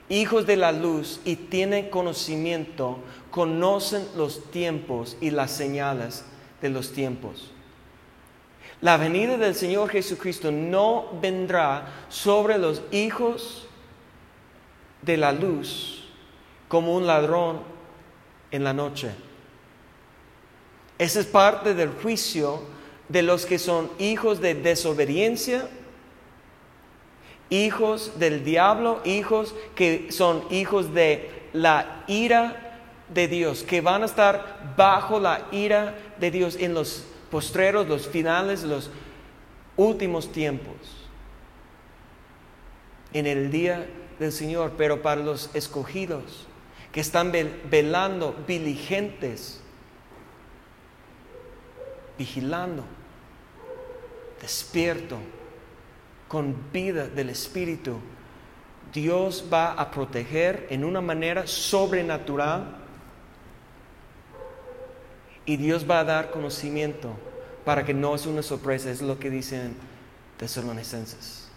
hijos 0.08 0.46
de 0.46 0.56
la 0.56 0.72
luz 0.72 1.20
y 1.24 1.36
tienen 1.36 1.90
conocimiento, 1.90 2.98
conocen 3.30 4.06
los 4.16 4.50
tiempos 4.50 5.16
y 5.20 5.30
las 5.30 5.50
señales 5.50 6.24
de 6.60 6.70
los 6.70 6.92
tiempos. 6.92 7.50
La 8.80 8.96
venida 8.96 9.36
del 9.36 9.54
Señor 9.54 9.90
Jesucristo 9.90 10.52
no 10.52 11.06
vendrá 11.20 11.88
sobre 12.08 12.58
los 12.58 12.82
hijos 12.92 13.66
de 15.02 15.16
la 15.16 15.32
luz 15.32 16.08
como 16.68 16.94
un 16.94 17.06
ladrón 17.06 17.60
en 18.50 18.64
la 18.64 18.72
noche. 18.72 19.10
Esa 20.98 21.20
es 21.20 21.26
parte 21.26 21.74
del 21.74 21.90
juicio 21.90 22.62
de 23.08 23.22
los 23.22 23.46
que 23.46 23.58
son 23.58 23.90
hijos 23.98 24.40
de 24.40 24.54
desobediencia, 24.54 25.68
hijos 27.50 28.18
del 28.18 28.44
diablo, 28.44 29.00
hijos 29.04 29.54
que 29.74 30.10
son 30.12 30.44
hijos 30.50 30.92
de 30.94 31.48
la 31.52 32.04
ira 32.06 32.80
de 33.12 33.28
Dios, 33.28 33.62
que 33.62 33.80
van 33.80 34.02
a 34.02 34.06
estar 34.06 34.74
bajo 34.76 35.18
la 35.18 35.46
ira 35.50 35.96
de 36.18 36.30
Dios 36.30 36.56
en 36.56 36.74
los 36.74 37.04
postreros, 37.30 37.88
los 37.88 38.06
finales, 38.08 38.64
los 38.64 38.90
últimos 39.76 40.32
tiempos, 40.32 40.74
en 43.12 43.26
el 43.26 43.50
día 43.50 43.88
del 44.18 44.32
Señor, 44.32 44.72
pero 44.76 45.00
para 45.00 45.22
los 45.22 45.50
escogidos 45.54 46.46
que 46.92 47.00
están 47.00 47.32
velando, 47.70 48.34
diligentes, 48.46 49.60
vigilando, 52.18 52.84
despierto, 54.40 55.18
con 56.28 56.54
vida 56.72 57.08
del 57.08 57.30
Espíritu, 57.30 57.98
Dios 58.92 59.44
va 59.52 59.72
a 59.72 59.90
proteger 59.90 60.66
en 60.70 60.84
una 60.84 61.00
manera 61.00 61.46
sobrenatural 61.46 62.76
y 65.44 65.56
Dios 65.56 65.88
va 65.88 66.00
a 66.00 66.04
dar 66.04 66.30
conocimiento 66.30 67.10
para 67.64 67.84
que 67.84 67.94
no 67.94 68.14
es 68.14 68.26
una 68.26 68.42
sorpresa, 68.42 68.90
es 68.90 69.02
lo 69.02 69.18
que 69.18 69.30
dicen 69.30 69.74
tesalonicenses. 70.36 71.48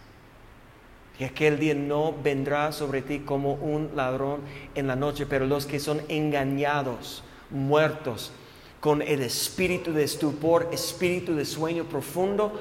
Y 1.20 1.24
aquel 1.24 1.60
día 1.60 1.76
no 1.76 2.14
vendrá 2.24 2.72
sobre 2.72 3.02
ti 3.02 3.20
como 3.20 3.54
un 3.54 3.92
ladrón 3.96 4.42
en 4.76 4.88
la 4.88 4.96
noche, 4.96 5.26
pero 5.26 5.46
los 5.46 5.66
que 5.66 5.80
son 5.80 6.02
engañados, 6.08 7.24
muertos, 7.50 8.32
con 8.80 9.02
el 9.04 9.22
espíritu 9.22 9.94
de 9.94 10.04
estupor, 10.04 10.70
espíritu 10.72 11.36
de 11.36 11.46
sueño 11.46 11.84
profundo, 11.84 12.60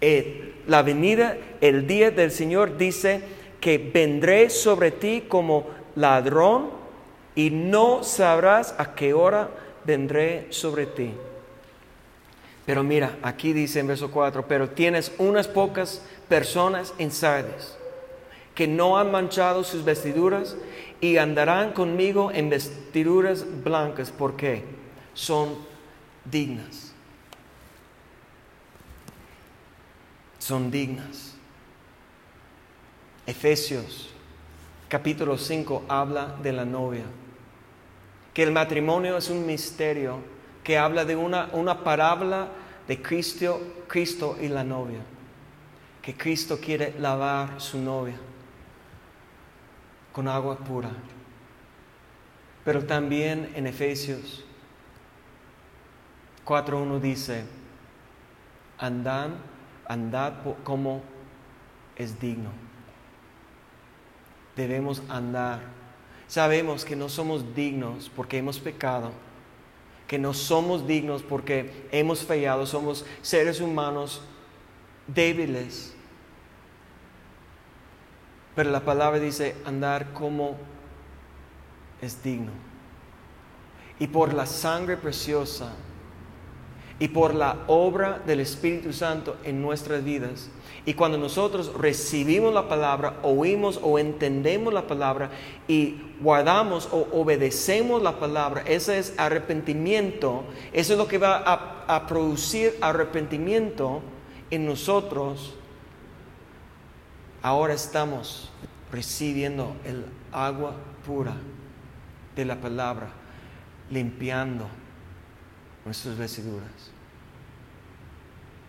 eh, 0.00 0.54
la 0.66 0.82
venida, 0.82 1.36
el 1.60 1.86
día 1.86 2.10
del 2.10 2.30
Señor 2.30 2.76
dice 2.76 3.20
que 3.60 3.78
vendré 3.78 4.50
sobre 4.50 4.90
ti 4.90 5.24
como 5.28 5.66
ladrón 5.94 6.70
y 7.34 7.50
no 7.50 8.02
sabrás 8.02 8.74
a 8.78 8.94
qué 8.94 9.14
hora 9.14 9.50
vendré 9.84 10.46
sobre 10.50 10.86
ti. 10.86 11.12
Pero 12.64 12.82
mira, 12.82 13.16
aquí 13.22 13.52
dice 13.52 13.78
en 13.80 13.86
verso 13.86 14.10
4, 14.10 14.46
pero 14.48 14.70
tienes 14.70 15.12
unas 15.18 15.46
pocas 15.46 16.02
personas 16.28 16.92
en 16.98 17.12
Sardes 17.12 17.76
que 18.56 18.66
no 18.66 18.98
han 18.98 19.12
manchado 19.12 19.62
sus 19.62 19.84
vestiduras 19.84 20.56
y 21.00 21.18
andarán 21.18 21.72
conmigo 21.72 22.32
en 22.32 22.48
vestiduras 22.48 23.44
blancas 23.62 24.10
porque 24.10 24.64
son 25.12 25.54
dignas. 26.24 26.95
Son 30.46 30.70
dignas. 30.70 31.34
Efesios 33.26 34.10
capítulo 34.88 35.36
5 35.36 35.86
habla 35.88 36.36
de 36.40 36.52
la 36.52 36.64
novia 36.64 37.02
que 38.32 38.44
el 38.44 38.52
matrimonio 38.52 39.16
es 39.16 39.28
un 39.28 39.44
misterio 39.44 40.20
que 40.62 40.78
habla 40.78 41.04
de 41.04 41.16
una, 41.16 41.48
una 41.52 41.82
parábola 41.82 42.46
de 42.86 43.02
Cristo, 43.02 43.60
Cristo 43.88 44.38
y 44.40 44.46
la 44.46 44.62
novia, 44.62 45.00
que 46.00 46.16
Cristo 46.16 46.60
quiere 46.60 46.94
lavar 47.00 47.60
su 47.60 47.78
novia 47.78 48.14
con 50.12 50.28
agua 50.28 50.58
pura. 50.58 50.90
Pero 52.64 52.86
también 52.86 53.50
en 53.56 53.66
Efesios 53.66 54.44
4.1 56.44 57.00
dice, 57.00 57.42
andad, 58.78 59.30
andad 59.88 60.34
como 60.64 61.02
es 61.96 62.20
digno. 62.20 62.50
Debemos 64.56 65.02
andar 65.08 65.76
Sabemos 66.28 66.84
que 66.84 66.96
no 66.96 67.08
somos 67.08 67.54
dignos 67.54 68.10
porque 68.14 68.38
hemos 68.38 68.58
pecado, 68.58 69.12
que 70.08 70.18
no 70.18 70.34
somos 70.34 70.86
dignos 70.86 71.22
porque 71.22 71.86
hemos 71.92 72.24
fallado, 72.24 72.66
somos 72.66 73.04
seres 73.22 73.60
humanos 73.60 74.22
débiles. 75.06 75.94
Pero 78.56 78.70
la 78.70 78.80
palabra 78.80 79.20
dice 79.20 79.54
andar 79.64 80.12
como 80.12 80.56
es 82.00 82.22
digno. 82.22 82.52
Y 84.00 84.08
por 84.08 84.34
la 84.34 84.46
sangre 84.46 84.96
preciosa 84.96 85.72
y 86.98 87.08
por 87.08 87.34
la 87.34 87.58
obra 87.66 88.20
del 88.26 88.40
Espíritu 88.40 88.92
Santo 88.92 89.36
en 89.44 89.60
nuestras 89.60 90.02
vidas, 90.02 90.48
y 90.86 90.94
cuando 90.94 91.18
nosotros 91.18 91.74
recibimos 91.74 92.54
la 92.54 92.68
palabra, 92.68 93.18
oímos 93.24 93.80
o 93.82 93.98
entendemos 93.98 94.72
la 94.72 94.86
palabra 94.86 95.30
y 95.66 96.00
guardamos 96.20 96.88
o 96.92 97.08
obedecemos 97.12 98.00
la 98.00 98.20
palabra, 98.20 98.62
ese 98.64 98.98
es 98.98 99.12
arrepentimiento. 99.18 100.44
Eso 100.72 100.92
es 100.92 100.98
lo 100.98 101.08
que 101.08 101.18
va 101.18 101.42
a, 101.88 102.06
producir 102.06 102.74
arrepentimiento 102.80 104.00
en 104.48 104.64
nosotros. 104.64 105.56
Ahora 107.42 107.74
estamos 107.74 108.52
recibiendo 108.92 109.74
el 109.84 110.04
agua 110.30 110.76
pura 111.04 111.34
de 112.36 112.44
la 112.44 112.60
palabra, 112.60 113.08
limpiando 113.90 114.68
nuestras 115.86 116.18
vestiduras. 116.18 116.90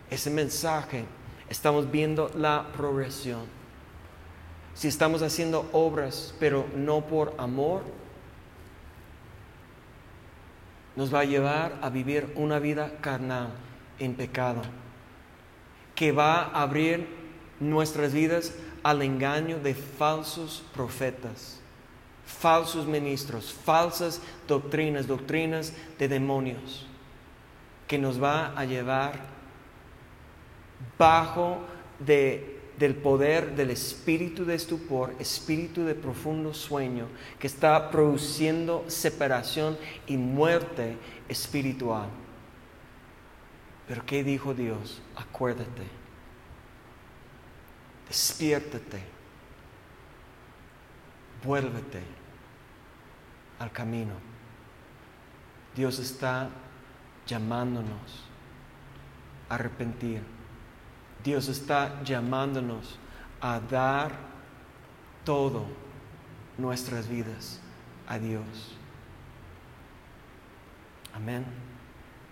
Ese 0.08 0.30
mensaje 0.30 1.04
estamos 1.50 1.90
viendo 1.90 2.30
la 2.34 2.68
progresión. 2.74 3.42
Si 4.72 4.88
estamos 4.88 5.20
haciendo 5.22 5.68
obras, 5.72 6.32
pero 6.38 6.66
no 6.74 7.02
por 7.02 7.34
amor, 7.36 7.82
nos 10.94 11.12
va 11.12 11.20
a 11.20 11.24
llevar 11.24 11.78
a 11.82 11.90
vivir 11.90 12.32
una 12.36 12.58
vida 12.58 12.98
carnal 13.00 13.50
en 13.98 14.14
pecado, 14.14 14.62
que 15.94 16.12
va 16.12 16.42
a 16.42 16.62
abrir 16.62 17.08
nuestras 17.60 18.12
vidas 18.12 18.54
al 18.84 19.02
engaño 19.02 19.58
de 19.58 19.74
falsos 19.74 20.64
profetas, 20.72 21.58
falsos 22.24 22.86
ministros, 22.86 23.52
falsas 23.52 24.20
doctrinas, 24.46 25.06
doctrinas 25.06 25.72
de 25.98 26.08
demonios, 26.08 26.87
que 27.88 27.98
nos 27.98 28.22
va 28.22 28.52
a 28.56 28.64
llevar 28.66 29.14
bajo 30.98 31.58
del 31.98 32.94
poder 33.02 33.56
del 33.56 33.70
espíritu 33.70 34.44
de 34.44 34.54
estupor, 34.54 35.14
espíritu 35.18 35.84
de 35.84 35.94
profundo 35.94 36.54
sueño, 36.54 37.08
que 37.38 37.46
está 37.46 37.90
produciendo 37.90 38.84
separación 38.86 39.76
y 40.06 40.16
muerte 40.16 40.96
espiritual. 41.28 42.08
Pero 43.88 44.04
¿qué 44.04 44.22
dijo 44.22 44.52
Dios? 44.52 45.00
Acuérdate, 45.16 45.82
despiértate, 48.06 49.02
vuélvete 51.42 52.02
al 53.58 53.72
camino. 53.72 54.12
Dios 55.74 55.98
está 55.98 56.50
llamándonos 57.28 58.24
arrepentir. 59.48 60.22
Dios 61.22 61.48
está 61.48 62.02
llamándonos 62.02 62.98
a 63.40 63.60
dar 63.60 64.12
todo 65.24 65.66
nuestras 66.56 67.08
vidas 67.08 67.60
a 68.08 68.18
Dios. 68.18 68.74
Amén. 71.14 71.67